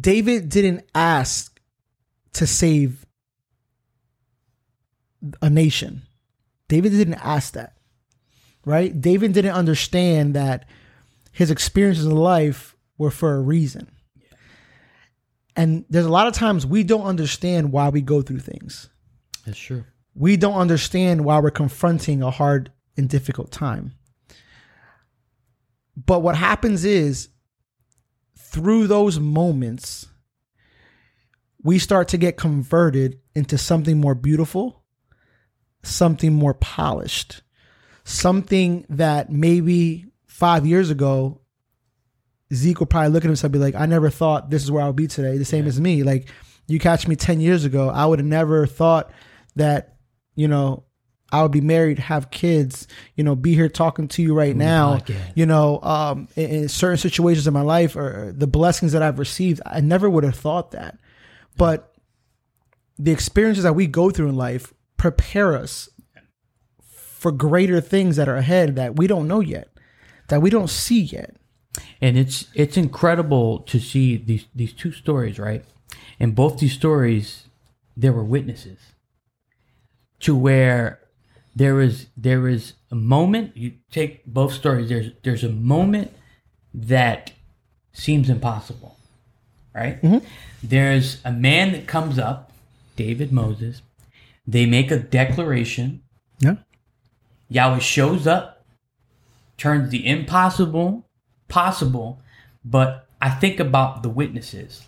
David 0.00 0.48
didn't 0.48 0.84
ask 0.94 1.60
to 2.34 2.46
save 2.46 3.04
a 5.42 5.50
nation. 5.50 6.02
David 6.68 6.90
didn't 6.92 7.14
ask 7.14 7.52
that. 7.54 7.74
Right? 8.64 8.98
David 9.00 9.32
didn't 9.32 9.54
understand 9.54 10.34
that 10.34 10.66
his 11.30 11.50
experiences 11.50 12.06
in 12.06 12.16
life 12.16 12.74
were 12.98 13.12
for 13.12 13.36
a 13.36 13.40
reason. 13.40 13.90
And 15.56 15.86
there's 15.88 16.06
a 16.06 16.10
lot 16.10 16.26
of 16.26 16.34
times 16.34 16.66
we 16.66 16.84
don't 16.84 17.06
understand 17.06 17.72
why 17.72 17.88
we 17.88 18.02
go 18.02 18.20
through 18.20 18.40
things. 18.40 18.90
That's 19.46 19.58
true. 19.58 19.84
We 20.14 20.36
don't 20.36 20.54
understand 20.54 21.24
why 21.24 21.38
we're 21.38 21.50
confronting 21.50 22.22
a 22.22 22.30
hard 22.30 22.70
and 22.96 23.08
difficult 23.08 23.50
time. 23.50 23.92
But 25.96 26.20
what 26.20 26.36
happens 26.36 26.84
is 26.84 27.28
through 28.38 28.86
those 28.86 29.18
moments, 29.18 30.06
we 31.62 31.78
start 31.78 32.08
to 32.08 32.18
get 32.18 32.36
converted 32.36 33.18
into 33.34 33.58
something 33.58 33.98
more 33.98 34.14
beautiful, 34.14 34.84
something 35.82 36.32
more 36.32 36.54
polished, 36.54 37.42
something 38.04 38.84
that 38.88 39.30
maybe 39.30 40.06
five 40.26 40.66
years 40.66 40.90
ago, 40.90 41.40
Zeke 42.54 42.78
will 42.80 42.86
probably 42.86 43.10
look 43.10 43.24
at 43.24 43.28
himself 43.28 43.46
and 43.46 43.52
be 43.54 43.58
like, 43.58 43.74
I 43.74 43.86
never 43.86 44.10
thought 44.10 44.50
this 44.50 44.62
is 44.62 44.70
where 44.70 44.82
I 44.82 44.86
would 44.86 44.96
be 44.96 45.06
today. 45.06 45.36
The 45.36 45.44
same 45.44 45.66
as 45.66 45.80
me. 45.80 46.02
Like, 46.02 46.28
you 46.68 46.78
catch 46.78 47.08
me 47.08 47.16
10 47.16 47.40
years 47.40 47.64
ago, 47.64 47.88
I 47.88 48.06
would 48.06 48.18
have 48.18 48.26
never 48.26 48.66
thought 48.66 49.10
that, 49.56 49.96
you 50.34 50.48
know, 50.48 50.84
I 51.32 51.42
would 51.42 51.50
be 51.50 51.60
married, 51.60 51.98
have 51.98 52.30
kids, 52.30 52.86
you 53.16 53.24
know, 53.24 53.34
be 53.34 53.54
here 53.54 53.68
talking 53.68 54.06
to 54.08 54.22
you 54.22 54.32
right 54.32 54.54
now. 54.54 54.94
You 55.34 55.46
know, 55.46 55.80
um, 55.82 56.28
in, 56.36 56.50
in 56.50 56.68
certain 56.68 56.98
situations 56.98 57.46
in 57.46 57.52
my 57.52 57.62
life 57.62 57.96
or 57.96 58.32
the 58.36 58.46
blessings 58.46 58.92
that 58.92 59.02
I've 59.02 59.18
received, 59.18 59.60
I 59.66 59.80
never 59.80 60.08
would 60.08 60.24
have 60.24 60.36
thought 60.36 60.70
that. 60.70 60.98
But 61.56 61.92
the 62.98 63.10
experiences 63.10 63.64
that 63.64 63.74
we 63.74 63.86
go 63.86 64.10
through 64.10 64.28
in 64.28 64.36
life 64.36 64.72
prepare 64.96 65.56
us 65.56 65.88
for 66.80 67.32
greater 67.32 67.80
things 67.80 68.16
that 68.16 68.28
are 68.28 68.36
ahead 68.36 68.76
that 68.76 68.96
we 68.96 69.06
don't 69.06 69.26
know 69.26 69.40
yet, 69.40 69.68
that 70.28 70.40
we 70.40 70.50
don't 70.50 70.70
see 70.70 71.00
yet. 71.00 71.34
And 72.00 72.18
it's 72.18 72.46
it's 72.54 72.76
incredible 72.76 73.60
to 73.60 73.78
see 73.78 74.16
these 74.16 74.46
these 74.54 74.72
two 74.72 74.92
stories 74.92 75.38
right? 75.38 75.64
In 76.18 76.32
both 76.32 76.58
these 76.58 76.72
stories 76.72 77.44
there 77.96 78.12
were 78.12 78.24
witnesses 78.24 78.78
to 80.20 80.36
where 80.36 81.00
there 81.54 81.80
is 81.80 82.06
there 82.16 82.48
is 82.48 82.74
a 82.90 82.94
moment 82.94 83.56
you 83.56 83.72
take 83.90 84.24
both 84.26 84.52
stories 84.52 84.88
there's 84.88 85.12
there's 85.22 85.44
a 85.44 85.48
moment 85.48 86.12
that 86.74 87.32
seems 87.92 88.28
impossible 88.28 88.96
right? 89.74 90.00
Mm-hmm. 90.02 90.26
There's 90.62 91.20
a 91.24 91.32
man 91.32 91.72
that 91.72 91.86
comes 91.86 92.18
up 92.18 92.52
david 92.96 93.32
moses. 93.32 93.82
They 94.46 94.66
make 94.66 94.90
a 94.90 94.98
declaration. 94.98 96.02
Yeah. 96.38 96.56
Yahweh 97.48 97.80
shows 97.80 98.26
up, 98.26 98.64
turns 99.56 99.90
the 99.90 100.06
impossible 100.06 101.05
possible, 101.48 102.20
but 102.64 103.08
I 103.20 103.30
think 103.30 103.60
about 103.60 104.02
the 104.02 104.08
witnesses. 104.08 104.86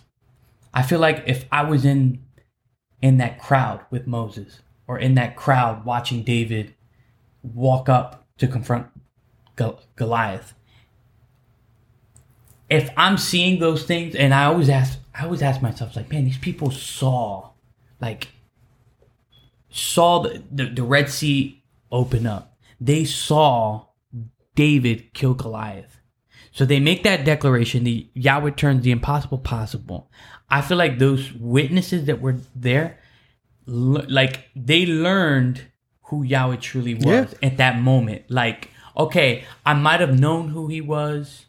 I 0.73 0.83
feel 0.83 0.99
like 0.99 1.23
if 1.25 1.45
I 1.51 1.63
was 1.63 1.85
in 1.85 2.23
in 3.01 3.17
that 3.17 3.39
crowd 3.39 3.81
with 3.89 4.07
Moses 4.07 4.59
or 4.87 4.99
in 4.99 5.15
that 5.15 5.35
crowd 5.35 5.85
watching 5.85 6.23
David 6.23 6.75
walk 7.41 7.87
up 7.87 8.25
to 8.37 8.47
confront 8.47 8.87
Goliath. 9.95 10.53
If 12.69 12.89
I'm 12.95 13.17
seeing 13.17 13.59
those 13.59 13.83
things, 13.83 14.15
and 14.15 14.33
I 14.33 14.45
always 14.45 14.69
ask, 14.69 14.99
I 15.13 15.23
always 15.23 15.41
ask 15.41 15.61
myself, 15.61 15.95
like, 15.95 16.11
man, 16.11 16.25
these 16.25 16.37
people 16.37 16.71
saw, 16.71 17.49
like, 17.99 18.29
saw 19.69 20.23
the, 20.23 20.43
the, 20.51 20.65
the 20.65 20.83
Red 20.83 21.09
Sea 21.09 21.63
open 21.91 22.27
up. 22.27 22.57
They 22.79 23.05
saw 23.05 23.85
David 24.55 25.13
kill 25.13 25.33
Goliath. 25.33 25.98
So 26.59 26.65
they 26.65 26.81
make 26.81 27.03
that 27.03 27.23
declaration. 27.23 27.85
The 27.85 28.09
Yahweh 28.15 28.51
turns 28.51 28.83
the 28.83 28.91
impossible 28.91 29.37
possible. 29.37 30.11
I 30.49 30.59
feel 30.59 30.75
like 30.75 30.99
those 30.99 31.31
witnesses 31.31 32.03
that 32.07 32.19
were 32.19 32.35
there, 32.53 32.99
like 33.65 34.49
they 34.57 34.85
learned 34.85 35.61
who 36.07 36.21
Yahweh 36.23 36.57
truly 36.57 36.95
was 36.95 37.05
Yeah. 37.05 37.47
at 37.47 37.55
that 37.57 37.79
moment. 37.79 38.23
Like, 38.29 38.71
okay, 38.97 39.45
I 39.65 39.73
might 39.73 40.01
have 40.01 40.19
known 40.19 40.49
who 40.49 40.67
he 40.67 40.81
was, 40.81 41.45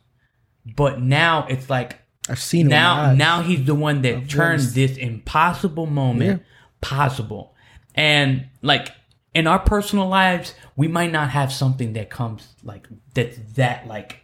but 0.77 1.01
now 1.03 1.45
it's 1.49 1.69
like 1.69 1.99
I've 2.29 2.39
seen 2.39 2.67
it 2.67 2.69
with 2.69 2.75
my 2.75 2.79
now 2.79 3.15
now 3.15 3.43
he's 3.43 3.65
the 3.67 3.75
one 3.75 4.03
that 4.03 4.29
turned 4.29 4.59
witnessed- 4.63 4.75
this 4.77 4.97
impossible 4.97 5.87
moment 5.87 6.45
possible 6.81 7.57
and 7.97 8.47
like 8.63 8.93
in 9.35 9.49
our 9.49 9.59
personal 9.59 10.07
lives 10.07 10.55
we 10.77 10.87
might 10.87 11.11
not 11.11 11.31
have 11.31 11.53
something 11.53 11.95
that 11.95 12.11
comes 12.11 12.47
like 12.63 12.87
that's 13.15 13.37
that 13.57 13.89
like 13.89 14.21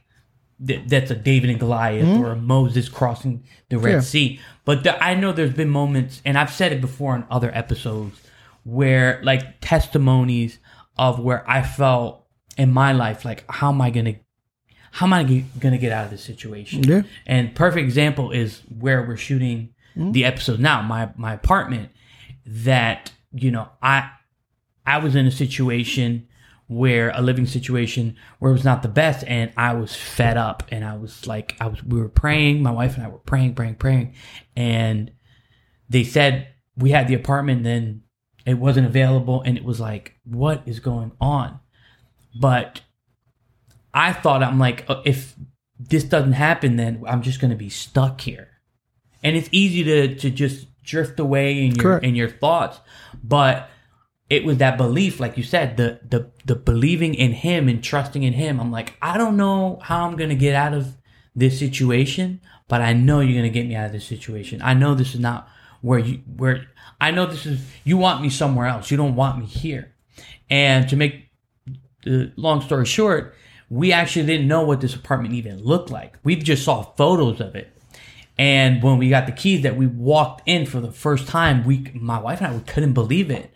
that, 0.61 0.89
that's 0.89 1.11
a 1.11 1.15
david 1.15 1.51
and 1.51 1.61
goliath 1.61 2.07
hmm? 2.07 2.23
or 2.23 2.33
a 2.33 2.37
moses 2.37 2.89
crossing 2.89 3.45
the 3.69 3.79
red? 3.79 3.93
Yeah. 3.93 4.01
sea 4.01 4.41
but 4.65 4.85
the, 4.85 5.03
i 5.03 5.15
know 5.15 5.33
there's 5.33 5.53
been 5.53 5.71
moments 5.71 6.23
and 6.25 6.39
i've 6.39 6.53
said 6.53 6.73
it 6.73 6.81
before 6.81 7.15
in 7.15 7.25
other 7.31 7.51
episodes 7.55 8.21
where 8.65 9.21
like 9.23 9.61
testimonies 9.61 10.59
of 10.97 11.21
where 11.21 11.49
i 11.49 11.63
felt 11.63 12.27
in 12.57 12.73
my 12.73 12.93
life 12.93 13.25
like 13.25 13.45
how 13.51 13.71
am 13.71 13.81
i 13.81 13.91
gonna 13.91 14.15
how 14.97 15.05
am 15.05 15.13
I 15.13 15.25
gonna 15.61 15.77
get 15.77 15.93
out 15.93 16.07
of 16.07 16.11
this 16.11 16.25
situation? 16.25 16.83
Yeah. 16.83 17.03
And 17.27 17.55
perfect 17.55 17.85
example 17.85 18.31
is 18.31 18.63
where 18.79 19.03
we're 19.03 19.19
shooting 19.19 19.75
hmm? 19.93 20.13
the 20.13 20.25
episode 20.25 20.59
now. 20.59 20.81
My 20.81 21.11
my 21.17 21.35
apartment. 21.35 21.91
That 22.47 23.13
you 23.31 23.51
know, 23.51 23.69
I 23.83 24.11
I 24.87 24.97
was 24.99 25.15
in 25.15 25.27
a 25.27 25.31
situation 25.31 26.29
where 26.69 27.11
a 27.15 27.23
living 27.23 27.47
situation 27.47 28.17
where 28.39 28.51
it 28.51 28.55
was 28.55 28.65
not 28.65 28.83
the 28.83 28.89
best, 28.89 29.25
and 29.27 29.53
I 29.57 29.75
was 29.75 29.95
fed 29.95 30.37
up, 30.37 30.65
and 30.71 30.85
I 30.85 30.97
was 30.97 31.27
like, 31.27 31.57
I 31.61 31.67
was 31.69 31.83
we 31.85 32.01
were 32.01 32.09
praying. 32.09 32.63
My 32.63 32.73
wife 32.73 32.97
and 32.97 33.05
I 33.05 33.09
were 33.09 33.19
praying, 33.19 33.55
praying, 33.55 33.77
praying, 33.77 34.15
and 34.57 35.13
they 35.89 36.05
said 36.05 36.49
we 36.77 36.91
had 36.91 37.09
the 37.09 37.15
apartment, 37.15 37.65
then 37.65 38.03
it 38.45 38.55
wasn't 38.55 38.87
available, 38.87 39.43
and 39.43 39.57
it 39.57 39.65
was 39.65 39.81
like, 39.81 40.17
what 40.25 40.63
is 40.67 40.81
going 40.81 41.13
on? 41.21 41.61
But 42.39 42.83
I 43.95 44.13
thought 44.13 44.43
I'm 44.43 44.59
like, 44.59 44.85
uh, 44.89 45.03
if 45.05 45.35
this 45.79 46.05
doesn't 46.05 46.33
happen, 46.33 46.77
then 46.77 47.03
I'm 47.07 47.23
just 47.23 47.41
going 47.41 47.51
to 47.51 47.57
be 47.57 47.69
stuck 47.69 48.21
here. 48.21 48.49
And 49.23 49.37
it's 49.37 49.49
easy 49.53 49.85
to 49.85 50.15
to 50.17 50.31
just 50.31 50.67
drift 50.83 51.19
away 51.19 51.65
in 51.65 51.75
your 51.75 51.83
Correct. 51.83 52.05
in 52.05 52.15
your 52.15 52.29
thoughts, 52.29 52.81
but 53.23 53.71
it 54.29 54.45
was 54.45 54.59
that 54.59 54.77
belief, 54.77 55.21
like 55.21 55.37
you 55.37 55.43
said, 55.43 55.77
the 55.77 56.01
the 56.09 56.31
the 56.45 56.57
believing 56.57 57.15
in 57.15 57.33
Him 57.33 57.69
and 57.69 57.83
trusting 57.83 58.23
in 58.23 58.33
Him. 58.33 58.61
I'm 58.61 58.73
like, 58.73 58.97
I 59.01 59.17
don't 59.19 59.37
know 59.37 59.79
how 59.83 60.07
I'm 60.07 60.17
to 60.17 60.35
get 60.35 60.55
out 60.55 60.75
of 60.75 60.97
this 61.35 61.59
situation, 61.59 62.41
but 62.69 62.81
I 62.81 62.93
know 62.93 63.21
you're 63.21 63.35
to 63.43 63.51
get 63.51 63.67
me 63.67 63.77
out 63.77 63.87
of 63.87 63.93
this 63.93 64.07
situation. 64.07 64.61
I 64.63 64.75
know 64.75 64.95
this 64.95 65.15
is 65.15 65.21
not 65.21 65.49
where 65.81 65.99
you 65.99 66.23
where 66.37 66.67
I 67.01 67.11
know 67.13 67.27
this 67.27 67.47
is. 67.47 67.61
You 67.85 67.99
want 67.99 68.23
me 68.23 68.31
somewhere 68.31 68.67
else. 68.67 68.91
You 68.91 68.97
don't 68.97 69.15
want 69.15 69.39
me 69.39 69.47
here. 69.47 69.95
And 70.51 70.89
to 70.89 70.97
make 70.97 71.29
the 72.05 72.33
long 72.37 72.63
story 72.63 72.87
short, 72.87 73.35
we 73.69 73.93
actually 73.93 74.27
didn't 74.27 74.49
know 74.49 74.63
what 74.63 74.81
this 74.81 74.95
apartment 74.95 75.35
even 75.35 75.63
looked 75.63 75.91
like. 75.91 76.17
We 76.25 76.37
just 76.37 76.65
saw 76.65 76.83
photos 76.83 77.41
of 77.41 77.55
it. 77.55 77.73
And 78.39 78.83
when 78.83 78.99
we 78.99 79.09
got 79.09 79.27
the 79.27 79.33
keys 79.33 79.63
that 79.63 79.77
we 79.77 79.87
walked 79.87 80.43
in 80.47 80.67
for 80.67 80.81
the 80.81 80.93
first 80.93 81.27
time, 81.27 81.65
we 81.65 81.91
my 81.95 82.19
wife 82.19 82.41
and 82.41 82.49
I 82.49 82.57
we 82.57 82.63
couldn't 82.63 82.93
believe 82.93 83.31
it. 83.31 83.55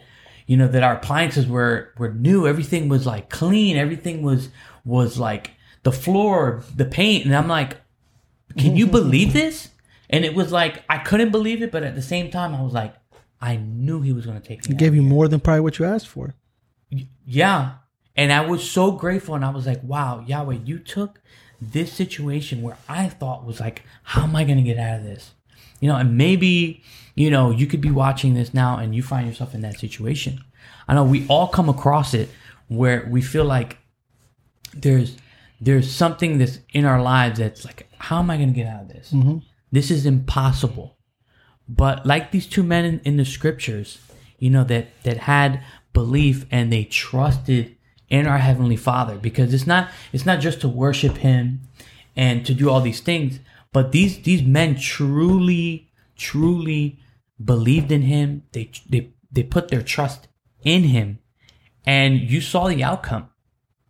You 0.51 0.57
know, 0.57 0.69
that 0.69 0.83
our 0.83 0.97
appliances 0.97 1.47
were 1.47 1.95
were 1.97 2.13
new, 2.13 2.47
everything 2.47 2.89
was 2.89 3.07
like 3.07 3.31
clean, 3.31 3.77
everything 3.77 4.23
was 4.23 4.49
was 4.85 5.19
like 5.19 5.53
the 5.85 5.93
floor, 5.93 6.65
the 6.75 6.85
paint, 6.85 7.25
and 7.25 7.35
I'm 7.35 7.49
like, 7.49 7.77
Can 8.59 8.77
you 8.77 8.87
believe 8.99 9.33
this? 9.33 9.71
And 10.09 10.25
it 10.25 10.35
was 10.35 10.51
like 10.51 10.83
I 10.89 10.99
couldn't 10.99 11.31
believe 11.31 11.63
it, 11.63 11.71
but 11.71 11.85
at 11.85 11.95
the 11.95 12.03
same 12.03 12.31
time 12.31 12.55
I 12.55 12.63
was 12.63 12.73
like, 12.73 12.95
I 13.41 13.57
knew 13.57 14.01
he 14.03 14.13
was 14.13 14.27
gonna 14.27 14.41
take 14.41 14.69
me. 14.69 14.73
It 14.73 14.75
out 14.75 14.79
gave 14.79 14.95
you 14.95 15.03
here. 15.03 15.11
more 15.11 15.29
than 15.29 15.41
probably 15.41 15.61
what 15.61 15.79
you 15.79 15.85
asked 15.85 16.09
for. 16.09 16.35
Yeah. 17.25 17.75
And 18.17 18.33
I 18.33 18.41
was 18.43 18.69
so 18.69 18.93
grateful. 18.93 19.35
And 19.35 19.45
I 19.45 19.51
was 19.51 19.67
like, 19.67 19.83
wow, 19.83 20.25
Yahweh, 20.27 20.59
you 20.65 20.79
took 20.79 21.21
this 21.61 21.93
situation 21.93 22.63
where 22.63 22.77
I 22.89 23.09
thought 23.09 23.47
was 23.47 23.61
like, 23.61 23.83
how 24.03 24.25
am 24.25 24.37
I 24.37 24.45
going 24.45 24.59
to 24.59 24.63
get 24.63 24.79
out 24.79 24.99
of 24.99 25.05
this? 25.05 25.33
You 25.81 25.89
know, 25.89 25.97
and 25.97 26.19
maybe, 26.19 26.83
you 27.21 27.31
know, 27.31 27.51
you 27.51 27.67
could 27.67 27.83
be 27.83 27.91
watching 27.91 28.33
this 28.33 28.55
now 28.55 28.79
and 28.79 28.95
you 28.95 29.03
find 29.03 29.27
yourself 29.27 29.55
in 29.55 29.61
that 29.61 29.79
situation. 29.79 30.43
I 30.89 30.95
know 30.95 31.05
we 31.05 31.27
all 31.29 31.49
come 31.49 31.69
across 31.69 32.15
it 32.15 32.31
where 32.69 33.07
we 33.11 33.21
feel 33.21 33.45
like 33.45 33.77
there's 34.73 35.19
there's 35.61 35.91
something 35.95 36.39
that's 36.39 36.61
in 36.73 36.87
our 36.87 37.03
lives 37.03 37.39
that's 37.39 37.67
like, 37.67 37.87
how 37.99 38.21
am 38.21 38.31
I 38.31 38.39
going 38.39 38.49
to 38.49 38.55
get 38.55 38.67
out 38.67 38.83
of 38.83 38.89
this? 38.89 39.13
Mm-hmm. 39.13 39.39
This 39.71 39.91
is 39.91 40.07
impossible. 40.07 40.97
But 41.69 42.07
like 42.07 42.31
these 42.31 42.47
two 42.47 42.63
men 42.63 42.87
in, 42.87 43.01
in 43.01 43.17
the 43.19 43.27
scriptures, 43.27 43.99
you 44.39 44.49
know, 44.49 44.65
that 44.65 44.89
that 45.03 45.19
had 45.19 45.63
belief 45.93 46.47
and 46.51 46.73
they 46.73 46.85
trusted 46.85 47.77
in 48.09 48.27
our 48.27 48.39
heavenly 48.39 48.77
Father 48.77 49.17
because 49.17 49.53
it's 49.53 49.67
not 49.67 49.91
it's 50.15 50.25
not 50.25 50.41
just 50.41 50.63
to 50.63 50.69
worship 50.69 51.19
him 51.19 51.61
and 52.17 52.47
to 52.47 52.55
do 52.55 52.71
all 52.71 52.81
these 52.81 53.01
things, 53.01 53.41
but 53.75 53.93
these 53.93 54.23
these 54.23 54.43
men 54.43 54.75
truly 54.77 55.87
truly 56.17 56.99
believed 57.43 57.93
in 57.93 58.03
him. 58.03 58.45
They 58.53 58.71
they 58.89 59.13
they 59.31 59.43
put 59.43 59.69
their 59.69 59.83
trust 59.83 60.29
in 60.65 60.85
him 60.85 61.19
and 61.85 62.21
you 62.21 62.41
saw 62.41 62.69
the 62.69 62.85
outcome. 62.85 63.29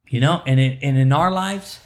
You 0.09 0.21
know, 0.21 0.43
and 0.45 0.59
in, 0.59 0.79
and 0.83 0.99
in 0.99 1.13
our 1.13 1.31
lives, 1.31 1.79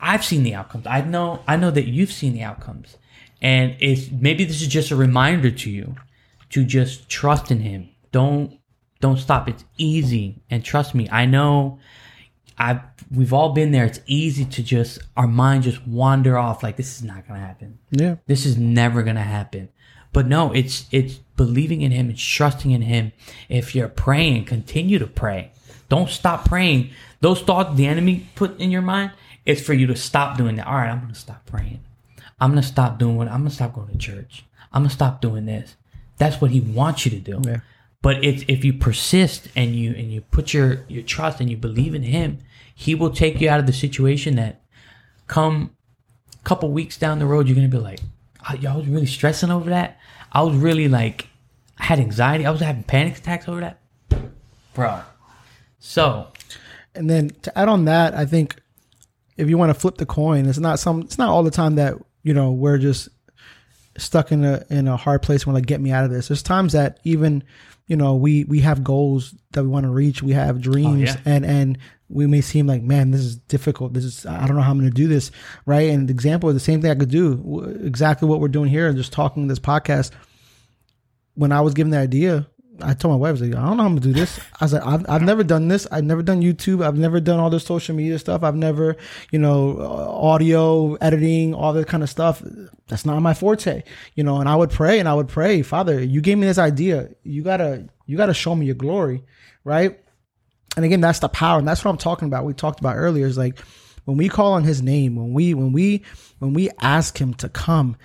I've 0.00 0.24
seen 0.24 0.42
the 0.42 0.54
outcomes. 0.54 0.86
I 0.86 1.02
know 1.02 1.42
I 1.46 1.56
know 1.56 1.70
that 1.70 1.86
you've 1.86 2.12
seen 2.12 2.32
the 2.32 2.42
outcomes. 2.42 2.96
And 3.42 3.76
it's 3.78 4.10
maybe 4.10 4.44
this 4.44 4.62
is 4.62 4.68
just 4.68 4.90
a 4.90 4.96
reminder 4.96 5.50
to 5.50 5.70
you 5.70 5.96
to 6.50 6.64
just 6.64 7.08
trust 7.10 7.50
in 7.50 7.60
him. 7.60 7.90
Don't 8.10 8.58
don't 9.00 9.18
stop. 9.18 9.48
It's 9.48 9.64
easy. 9.76 10.42
And 10.48 10.64
trust 10.64 10.94
me, 10.94 11.08
I 11.10 11.26
know 11.26 11.78
I've 12.56 12.80
we've 13.10 13.34
all 13.34 13.52
been 13.52 13.72
there. 13.72 13.84
It's 13.84 14.00
easy 14.06 14.46
to 14.46 14.62
just 14.62 14.98
our 15.14 15.26
mind 15.26 15.64
just 15.64 15.86
wander 15.86 16.38
off 16.38 16.62
like 16.62 16.76
this 16.76 16.96
is 16.96 17.02
not 17.02 17.28
gonna 17.28 17.40
happen. 17.40 17.78
Yeah. 17.90 18.16
This 18.26 18.46
is 18.46 18.56
never 18.56 19.02
gonna 19.02 19.22
happen. 19.22 19.68
But 20.14 20.28
no, 20.28 20.52
it's 20.52 20.86
it's 20.92 21.16
believing 21.36 21.82
in 21.82 21.90
him, 21.90 22.08
it's 22.08 22.22
trusting 22.22 22.70
in 22.70 22.82
him. 22.82 23.12
If 23.48 23.74
you're 23.74 23.88
praying, 23.88 24.44
continue 24.44 24.98
to 25.00 25.08
pray. 25.08 25.50
Don't 25.88 26.08
stop 26.08 26.48
praying. 26.48 26.90
Those 27.20 27.42
thoughts 27.42 27.76
the 27.76 27.86
enemy 27.86 28.28
put 28.36 28.58
in 28.58 28.70
your 28.70 28.80
mind, 28.80 29.10
it's 29.44 29.60
for 29.60 29.74
you 29.74 29.86
to 29.88 29.96
stop 29.96 30.38
doing 30.38 30.56
that. 30.56 30.68
All 30.68 30.76
right, 30.76 30.88
I'm 30.88 31.00
gonna 31.00 31.14
stop 31.14 31.44
praying. 31.44 31.80
I'm 32.40 32.50
gonna 32.50 32.62
stop 32.62 32.98
doing 32.98 33.16
what 33.16 33.26
I'm 33.26 33.40
gonna 33.40 33.50
stop 33.50 33.74
going 33.74 33.88
to 33.88 33.98
church. 33.98 34.44
I'm 34.72 34.82
gonna 34.82 34.90
stop 34.90 35.20
doing 35.20 35.46
this. 35.46 35.74
That's 36.16 36.40
what 36.40 36.52
he 36.52 36.60
wants 36.60 37.04
you 37.04 37.10
to 37.10 37.18
do. 37.18 37.42
Yeah. 37.44 37.58
But 38.00 38.24
it's 38.24 38.44
if 38.46 38.64
you 38.64 38.72
persist 38.72 39.48
and 39.56 39.74
you 39.74 39.94
and 39.94 40.12
you 40.12 40.20
put 40.20 40.54
your 40.54 40.84
your 40.86 41.02
trust 41.02 41.40
and 41.40 41.50
you 41.50 41.56
believe 41.56 41.92
in 41.92 42.04
him, 42.04 42.38
he 42.72 42.94
will 42.94 43.10
take 43.10 43.40
you 43.40 43.50
out 43.50 43.58
of 43.58 43.66
the 43.66 43.72
situation 43.72 44.36
that 44.36 44.60
come 45.26 45.74
a 46.32 46.44
couple 46.44 46.70
weeks 46.70 46.96
down 46.96 47.18
the 47.18 47.26
road 47.26 47.48
you're 47.48 47.56
gonna 47.56 47.66
be 47.66 47.78
like, 47.78 48.00
oh, 48.48 48.68
I 48.68 48.76
was 48.76 48.86
really 48.86 49.06
stressing 49.06 49.50
over 49.50 49.70
that. 49.70 49.98
I 50.32 50.42
was 50.42 50.56
really 50.56 50.88
like 50.88 51.28
I 51.78 51.84
had 51.84 51.98
anxiety. 51.98 52.46
I 52.46 52.50
was 52.50 52.60
having 52.60 52.82
panic 52.82 53.18
attacks 53.18 53.48
over 53.48 53.60
that. 53.60 53.80
Bro. 54.74 55.00
So 55.78 56.28
And 56.94 57.08
then 57.08 57.30
to 57.42 57.58
add 57.58 57.68
on 57.68 57.84
that, 57.86 58.14
I 58.14 58.26
think 58.26 58.56
if 59.36 59.48
you 59.48 59.58
want 59.58 59.70
to 59.70 59.78
flip 59.78 59.96
the 59.96 60.06
coin, 60.06 60.46
it's 60.46 60.58
not 60.58 60.78
some. 60.78 61.02
It's 61.02 61.18
not 61.18 61.28
all 61.28 61.42
the 61.42 61.50
time 61.50 61.74
that 61.76 61.94
you 62.22 62.34
know 62.34 62.52
we're 62.52 62.78
just 62.78 63.08
stuck 63.98 64.32
in 64.32 64.44
a 64.44 64.64
in 64.70 64.88
a 64.88 64.96
hard 64.96 65.22
place. 65.22 65.46
We're 65.46 65.52
like, 65.52 65.66
get 65.66 65.80
me 65.80 65.90
out 65.90 66.04
of 66.04 66.10
this. 66.10 66.28
There's 66.28 66.42
times 66.42 66.72
that 66.72 67.00
even 67.04 67.42
you 67.86 67.96
know 67.96 68.14
we 68.14 68.44
we 68.44 68.60
have 68.60 68.84
goals 68.84 69.34
that 69.52 69.62
we 69.62 69.68
want 69.68 69.84
to 69.84 69.90
reach. 69.90 70.22
We 70.22 70.32
have 70.32 70.56
oh, 70.56 70.60
dreams, 70.60 71.10
yeah. 71.10 71.16
and 71.24 71.44
and 71.44 71.78
we 72.14 72.28
may 72.28 72.40
seem 72.40 72.68
like, 72.68 72.82
man, 72.82 73.10
this 73.10 73.20
is 73.20 73.36
difficult. 73.36 73.92
This 73.92 74.04
is 74.04 74.24
I 74.24 74.46
don't 74.46 74.56
know 74.56 74.62
how 74.62 74.70
I'm 74.70 74.78
going 74.78 74.88
to 74.88 74.94
do 74.94 75.08
this, 75.08 75.32
right? 75.66 75.90
And 75.90 76.08
the 76.08 76.12
example 76.12 76.50
the 76.52 76.60
same 76.60 76.80
thing 76.80 76.90
I 76.90 76.94
could 76.94 77.10
do. 77.10 77.64
Exactly 77.82 78.28
what 78.28 78.40
we're 78.40 78.48
doing 78.48 78.70
here, 78.70 78.86
and 78.86 78.96
just 78.96 79.12
talking 79.12 79.48
this 79.48 79.58
podcast. 79.58 80.12
When 81.34 81.50
I 81.50 81.60
was 81.60 81.74
given 81.74 81.90
the 81.90 81.98
idea, 81.98 82.46
I 82.80 82.94
told 82.94 83.10
my 83.10 83.16
wife, 83.16 83.30
I 83.30 83.32
was 83.32 83.42
like, 83.42 83.56
I 83.56 83.66
don't 83.66 83.76
know 83.76 83.82
how 83.82 83.88
I'm 83.88 83.96
gonna 83.96 84.00
do 84.00 84.12
this. 84.12 84.38
I 84.60 84.64
was 84.64 84.72
like, 84.72 84.86
I've, 84.86 85.04
I've 85.08 85.22
never 85.22 85.42
done 85.42 85.66
this. 85.66 85.88
I've 85.90 86.04
never 86.04 86.22
done 86.22 86.40
YouTube. 86.40 86.84
I've 86.84 86.96
never 86.96 87.18
done 87.18 87.40
all 87.40 87.50
this 87.50 87.64
social 87.64 87.96
media 87.96 88.16
stuff. 88.20 88.44
I've 88.44 88.54
never, 88.54 88.96
you 89.32 89.40
know, 89.40 89.80
audio 89.80 90.94
editing, 90.94 91.52
all 91.52 91.72
that 91.72 91.88
kind 91.88 92.04
of 92.04 92.10
stuff. 92.10 92.44
That's 92.86 93.04
not 93.04 93.18
my 93.20 93.34
forte, 93.34 93.82
you 94.14 94.22
know. 94.22 94.38
And 94.38 94.48
I 94.48 94.54
would 94.54 94.70
pray 94.70 95.00
and 95.00 95.08
I 95.08 95.14
would 95.14 95.28
pray, 95.28 95.62
Father, 95.62 96.00
you 96.00 96.20
gave 96.20 96.38
me 96.38 96.46
this 96.46 96.58
idea. 96.58 97.08
You 97.24 97.42
gotta, 97.42 97.88
you 98.06 98.16
gotta 98.16 98.34
show 98.34 98.54
me 98.54 98.66
your 98.66 98.76
glory, 98.76 99.24
right? 99.64 99.98
And 100.76 100.84
again, 100.84 101.00
that's 101.00 101.20
the 101.20 101.28
power, 101.28 101.58
and 101.58 101.68
that's 101.68 101.84
what 101.84 101.90
I'm 101.90 101.98
talking 101.98 102.28
about. 102.28 102.44
We 102.44 102.54
talked 102.54 102.80
about 102.80 102.96
earlier 102.96 103.26
is 103.26 103.38
like 103.38 103.58
when 104.04 104.16
we 104.16 104.28
call 104.28 104.52
on 104.52 104.64
His 104.64 104.82
name, 104.82 105.16
when 105.16 105.32
we 105.32 105.54
when 105.54 105.72
we 105.72 106.02
when 106.38 106.52
we 106.52 106.70
ask 106.80 107.20
Him 107.20 107.34
to 107.34 107.48
come, 107.48 107.96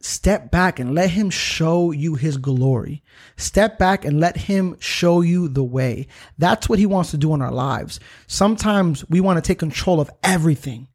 step 0.00 0.50
back 0.50 0.78
and 0.78 0.94
let 0.94 1.10
Him 1.10 1.30
show 1.30 1.90
you 1.90 2.14
His 2.14 2.36
glory. 2.36 3.02
Step 3.36 3.78
back 3.78 4.04
and 4.04 4.20
let 4.20 4.36
Him 4.36 4.76
show 4.80 5.20
you 5.20 5.48
the 5.48 5.64
way. 5.64 6.08
That's 6.36 6.68
what 6.68 6.78
He 6.78 6.86
wants 6.86 7.10
to 7.12 7.18
do 7.18 7.34
in 7.34 7.42
our 7.42 7.52
lives. 7.52 8.00
Sometimes 8.26 9.08
we 9.08 9.20
want 9.20 9.36
to 9.42 9.46
take 9.46 9.58
control 9.58 10.00
of 10.00 10.10
everything, 10.22 10.88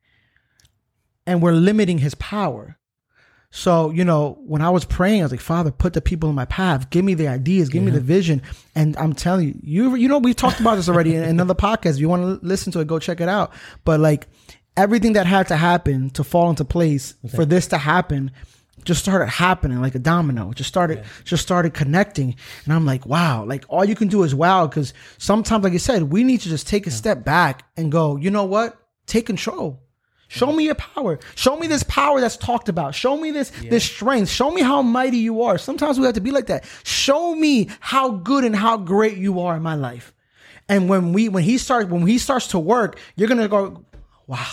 and 1.25 1.41
we're 1.41 1.53
limiting 1.53 1.99
His 1.99 2.15
power. 2.15 2.77
So, 3.55 3.91
you 3.91 4.03
know, 4.03 4.39
when 4.47 4.63
I 4.63 4.71
was 4.71 4.83
praying, 4.83 5.21
I 5.21 5.25
was 5.25 5.31
like, 5.31 5.39
Father, 5.39 5.69
put 5.69 5.93
the 5.93 6.01
people 6.01 6.27
in 6.27 6.33
my 6.33 6.45
path. 6.45 6.89
Give 6.89 7.05
me 7.05 7.13
the 7.13 7.27
ideas. 7.27 7.69
Give 7.69 7.83
me 7.83 7.91
the 7.91 7.99
vision. 7.99 8.41
And 8.73 8.97
I'm 8.97 9.13
telling 9.13 9.47
you, 9.47 9.59
you, 9.61 9.95
you 9.95 10.07
know, 10.07 10.17
we've 10.17 10.35
talked 10.35 10.59
about 10.59 10.73
this 10.73 10.89
already 10.89 11.13
in 11.13 11.23
another 11.23 11.53
podcast. 11.53 11.91
If 11.91 11.99
you 11.99 12.09
want 12.09 12.23
to 12.23 12.45
listen 12.45 12.73
to 12.73 12.79
it, 12.79 12.87
go 12.87 12.97
check 12.97 13.21
it 13.21 13.29
out. 13.29 13.53
But 13.85 13.99
like 13.99 14.27
everything 14.75 15.13
that 15.13 15.27
had 15.27 15.49
to 15.49 15.55
happen 15.55 16.09
to 16.09 16.23
fall 16.23 16.49
into 16.49 16.65
place 16.65 17.13
for 17.35 17.45
this 17.45 17.67
to 17.67 17.77
happen 17.77 18.31
just 18.85 19.01
started 19.01 19.27
happening 19.27 19.79
like 19.81 19.93
a 19.93 19.99
domino. 19.99 20.49
It 20.49 20.55
just 20.55 20.69
started, 20.69 21.05
just 21.23 21.43
started 21.43 21.75
connecting. 21.75 22.35
And 22.65 22.73
I'm 22.73 22.87
like, 22.87 23.05
wow, 23.05 23.45
like 23.45 23.65
all 23.69 23.85
you 23.85 23.93
can 23.93 24.07
do 24.07 24.23
is 24.23 24.33
wow. 24.33 24.67
Cause 24.67 24.95
sometimes, 25.19 25.63
like 25.63 25.73
I 25.73 25.77
said, 25.77 26.11
we 26.11 26.23
need 26.23 26.41
to 26.41 26.49
just 26.49 26.67
take 26.67 26.87
a 26.87 26.91
step 26.91 27.23
back 27.23 27.65
and 27.77 27.91
go, 27.91 28.15
you 28.15 28.31
know 28.31 28.45
what? 28.45 28.79
Take 29.05 29.27
control. 29.27 29.83
Show 30.33 30.51
me 30.51 30.65
your 30.65 30.75
power. 30.75 31.19
Show 31.35 31.57
me 31.57 31.67
this 31.67 31.83
power 31.83 32.19
that's 32.19 32.37
talked 32.37 32.67
about. 32.67 32.95
Show 32.95 33.17
me 33.17 33.29
this 33.31 33.51
this 33.69 33.83
strength. 33.83 34.29
Show 34.29 34.49
me 34.51 34.61
how 34.61 34.81
mighty 34.81 35.17
you 35.17 35.43
are. 35.43 35.59
Sometimes 35.59 35.99
we 35.99 36.05
have 36.05 36.15
to 36.15 36.21
be 36.21 36.31
like 36.31 36.47
that. 36.47 36.65
Show 36.83 37.35
me 37.35 37.69
how 37.79 38.09
good 38.09 38.43
and 38.43 38.55
how 38.55 38.77
great 38.77 39.17
you 39.17 39.41
are 39.41 39.55
in 39.55 39.61
my 39.61 39.75
life. 39.75 40.11
And 40.67 40.89
when 40.89 41.13
we 41.13 41.29
when 41.29 41.43
he 41.43 41.57
starts 41.59 41.89
when 41.89 42.07
he 42.07 42.17
starts 42.17 42.47
to 42.47 42.59
work, 42.59 42.97
you're 43.15 43.27
gonna 43.29 43.47
go, 43.47 43.83
wow. 44.25 44.47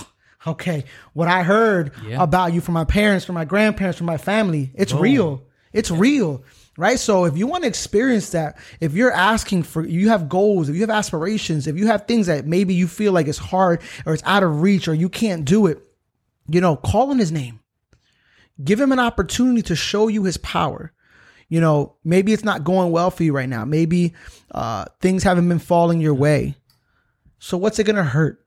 Okay, 0.47 0.85
what 1.13 1.29
I 1.29 1.43
heard 1.43 1.93
Yeah. 2.07 2.23
about 2.23 2.53
you 2.55 2.61
from 2.61 2.75
my 2.75 2.85
parents, 2.85 3.25
from 3.27 3.35
my 3.35 3.45
grandparents, 3.45 3.99
from 3.99 4.07
my 4.07 4.17
family, 4.17 4.71
it's 4.75 4.93
real. 4.93 5.43
It's 5.73 5.91
real. 5.91 6.43
Right. 6.81 6.99
So 6.99 7.27
if 7.27 7.37
you 7.37 7.47
want 7.47 7.65
to 7.65 7.69
experience 7.69 8.31
that, 8.31 8.57
if 8.81 8.95
you're 8.95 9.13
asking 9.13 9.65
for, 9.65 9.87
you 9.87 10.09
have 10.09 10.31
goals, 10.31 10.71
if 10.71 10.77
you 10.77 10.81
have 10.81 10.89
aspirations, 10.89 11.67
if 11.67 11.77
you 11.77 11.89
have 11.89 12.07
things 12.07 12.27
that 12.27 12.47
maybe 12.47 12.73
you 12.73 12.89
feel 12.89 13.13
like 13.13 13.29
it's 13.29 13.37
hard 13.37 13.83
or 14.07 14.15
it's 14.15 14.23
out 14.25 14.43
of 14.43 14.63
reach 14.63 14.89
or 14.89 14.95
you 14.95 15.11
can't 15.11 15.45
do 15.45 15.67
it, 15.67 15.79
you 16.49 16.59
know, 16.59 16.77
call 16.77 17.11
on 17.11 17.19
his 17.19 17.31
name. 17.31 17.61
Give 18.65 18.81
him 18.81 18.93
an 18.93 18.99
opportunity 18.99 19.61
to 19.61 19.77
show 19.77 20.09
you 20.09 20.25
his 20.25 20.39
power. 20.39 20.91
You 21.51 21.61
know, 21.61 21.97
maybe 22.03 22.33
it's 22.33 22.45
not 22.45 22.65
going 22.65 22.93
well 22.93 23.11
for 23.11 23.25
you 23.25 23.35
right 23.35 23.47
now. 23.47 23.67
Maybe 23.67 24.15
uh, 24.51 24.87
things 25.03 25.23
haven't 25.23 25.51
been 25.51 25.59
falling 25.59 26.01
your 26.01 26.15
way. 26.15 26.55
So 27.41 27.59
what's 27.59 27.79
it 27.79 27.85
going 27.85 27.97
to 27.97 28.05
hurt? 28.05 28.43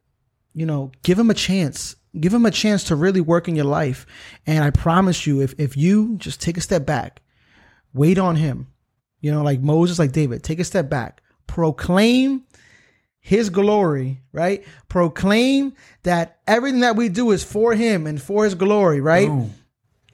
You 0.55 0.65
know, 0.65 0.91
give 1.03 1.19
him 1.19 1.29
a 1.29 1.35
chance. 1.35 1.95
Give 2.19 2.33
him 2.33 2.47
a 2.47 2.51
chance 2.51 2.85
to 2.85 2.95
really 2.95 3.21
work 3.21 3.47
in 3.47 3.55
your 3.55 3.65
life. 3.65 4.07
And 4.47 4.63
I 4.63 4.71
promise 4.71 5.27
you, 5.27 5.39
if, 5.39 5.53
if 5.59 5.77
you 5.77 6.15
just 6.17 6.41
take 6.41 6.57
a 6.57 6.61
step 6.61 6.83
back, 6.87 7.19
wait 7.93 8.17
on 8.17 8.35
him, 8.35 8.67
you 9.21 9.31
know, 9.31 9.43
like 9.43 9.61
Moses, 9.61 9.99
like 9.99 10.11
David, 10.11 10.43
take 10.43 10.59
a 10.59 10.63
step 10.63 10.89
back, 10.89 11.21
proclaim 11.47 12.43
his 13.19 13.49
glory, 13.49 14.21
right? 14.33 14.63
Proclaim 14.89 15.73
that 16.03 16.39
everything 16.47 16.81
that 16.81 16.95
we 16.95 17.07
do 17.09 17.31
is 17.31 17.43
for 17.43 17.73
him 17.73 18.05
and 18.05 18.21
for 18.21 18.43
his 18.43 18.53
glory, 18.55 18.99
right? 18.99 19.27
Boom. 19.29 19.53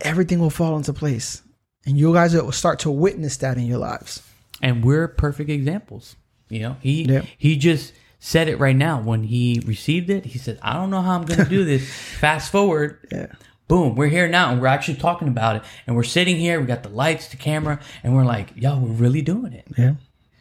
Everything 0.02 0.40
will 0.40 0.50
fall 0.52 0.78
into 0.78 0.94
place. 0.94 1.42
And 1.86 1.98
you 1.98 2.14
guys 2.14 2.34
will 2.36 2.52
start 2.52 2.80
to 2.80 2.92
witness 2.92 3.38
that 3.38 3.58
in 3.58 3.66
your 3.66 3.80
lives. 3.80 4.22
and 4.62 4.84
we're 4.84 5.08
perfect 5.08 5.50
examples. 5.50 6.18
You 6.50 6.60
know, 6.60 6.76
he 6.82 7.04
Yeah. 7.04 7.22
he 7.38 7.56
just 7.56 7.94
said 8.20 8.50
it 8.50 8.60
right 8.60 8.76
now 8.76 9.02
when 9.02 9.24
he 9.24 9.62
received 9.66 10.10
it. 10.10 10.26
He 10.26 10.38
said, 10.38 10.60
"I 10.62 10.74
don't 10.74 10.90
know 10.90 11.02
how 11.02 11.16
I'm 11.18 11.24
going 11.26 11.40
to 11.40 11.50
do 11.50 11.64
this." 11.64 11.88
Fast 12.20 12.52
forward, 12.52 12.98
Yeah. 13.12 13.28
Boom, 13.70 13.96
we're 13.96 14.08
here 14.08 14.28
now, 14.28 14.52
and 14.52 14.60
we're 14.60 14.68
actually 14.68 14.98
talking 14.98 15.30
about 15.30 15.56
it, 15.56 15.62
and 15.88 15.96
we're 15.96 16.04
sitting 16.04 16.36
here. 16.36 16.60
We 16.60 16.66
got 16.66 16.84
the 16.84 16.90
lights, 16.90 17.30
the 17.30 17.38
camera, 17.38 17.80
and 18.04 18.14
we're 18.14 18.26
like, 18.26 18.52
"Yo, 18.58 18.78
we're 18.78 18.90
really 18.90 19.22
doing 19.22 19.54
it." 19.54 19.66
Yeah. 19.78 19.94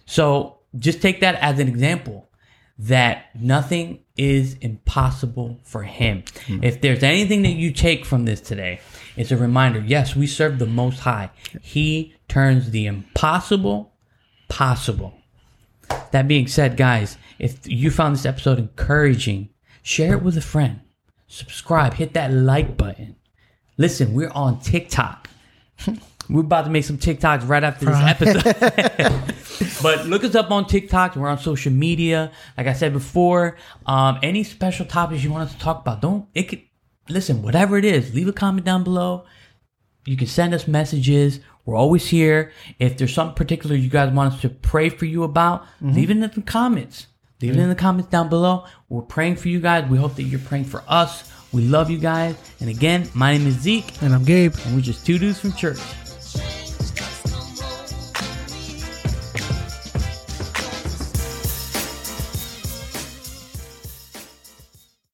So 0.06 0.58
just 0.76 1.00
take 1.00 1.20
that 1.20 1.36
as 1.36 1.60
an 1.60 1.68
example 1.68 2.28
that 2.80 3.26
nothing 3.34 4.00
is 4.16 4.54
impossible 4.54 5.60
for 5.64 5.82
him. 5.82 6.22
Mm-hmm. 6.22 6.64
If 6.64 6.80
there's 6.80 7.02
anything 7.02 7.42
that 7.42 7.52
you 7.52 7.72
take 7.72 8.04
from 8.04 8.24
this 8.24 8.40
today, 8.40 8.80
it's 9.16 9.30
a 9.30 9.36
reminder 9.36 9.80
yes, 9.80 10.16
we 10.16 10.26
serve 10.26 10.58
the 10.58 10.66
Most 10.66 11.00
High. 11.00 11.30
He 11.60 12.14
turns 12.28 12.70
the 12.70 12.86
impossible 12.86 13.92
possible. 14.48 15.14
That 16.12 16.28
being 16.28 16.46
said, 16.46 16.76
guys, 16.76 17.18
if 17.38 17.66
you 17.66 17.90
found 17.90 18.14
this 18.14 18.26
episode 18.26 18.58
encouraging, 18.58 19.50
share 19.82 20.14
it 20.14 20.22
with 20.22 20.36
a 20.36 20.42
friend. 20.42 20.80
Subscribe, 21.28 21.94
hit 21.94 22.14
that 22.14 22.32
like 22.32 22.76
button. 22.76 23.16
Listen, 23.76 24.14
we're 24.14 24.30
on 24.30 24.60
TikTok. 24.60 25.28
We're 26.30 26.40
about 26.40 26.66
to 26.66 26.70
make 26.70 26.84
some 26.84 26.98
TikToks 26.98 27.48
right 27.48 27.64
after 27.64 27.86
this 27.86 27.96
episode. 27.96 29.82
but 29.82 30.06
look 30.06 30.24
us 30.24 30.34
up 30.34 30.50
on 30.50 30.66
TikTok. 30.66 31.16
We're 31.16 31.28
on 31.28 31.38
social 31.38 31.72
media. 31.72 32.30
Like 32.58 32.66
I 32.66 32.74
said 32.74 32.92
before, 32.92 33.56
um, 33.86 34.18
any 34.22 34.44
special 34.44 34.84
topics 34.84 35.24
you 35.24 35.30
want 35.30 35.48
us 35.48 35.54
to 35.54 35.58
talk 35.58 35.80
about, 35.80 36.02
don't 36.02 36.28
it 36.34 36.44
could 36.44 36.60
listen, 37.08 37.42
whatever 37.42 37.78
it 37.78 37.84
is, 37.86 38.14
leave 38.14 38.28
a 38.28 38.32
comment 38.32 38.66
down 38.66 38.84
below. 38.84 39.24
You 40.04 40.16
can 40.16 40.26
send 40.26 40.52
us 40.52 40.68
messages. 40.68 41.40
We're 41.64 41.76
always 41.76 42.08
here. 42.08 42.52
If 42.78 42.98
there's 42.98 43.12
something 43.12 43.34
particular 43.34 43.76
you 43.76 43.90
guys 43.90 44.12
want 44.12 44.34
us 44.34 44.40
to 44.42 44.48
pray 44.48 44.88
for 44.90 45.04
you 45.06 45.22
about, 45.22 45.66
leave 45.80 46.10
it 46.10 46.16
in 46.16 46.20
the 46.20 46.42
comments. 46.42 47.06
Leave 47.40 47.56
it 47.56 47.58
in 47.60 47.68
the 47.68 47.74
comments 47.74 48.10
down 48.10 48.28
below. 48.28 48.64
We're 48.88 49.02
praying 49.02 49.36
for 49.36 49.48
you 49.48 49.60
guys. 49.60 49.88
We 49.88 49.96
hope 49.98 50.16
that 50.16 50.24
you're 50.24 50.40
praying 50.40 50.64
for 50.64 50.82
us. 50.88 51.30
We 51.52 51.62
love 51.62 51.88
you 51.90 51.98
guys. 51.98 52.34
And 52.60 52.68
again, 52.68 53.08
my 53.14 53.36
name 53.36 53.46
is 53.46 53.54
Zeke, 53.60 54.02
And 54.02 54.12
I'm 54.14 54.24
Gabe. 54.24 54.54
and 54.66 54.74
we're 54.74 54.80
just 54.82 55.06
two 55.06 55.18
dudes 55.18 55.38
from 55.40 55.52
church. 55.52 55.78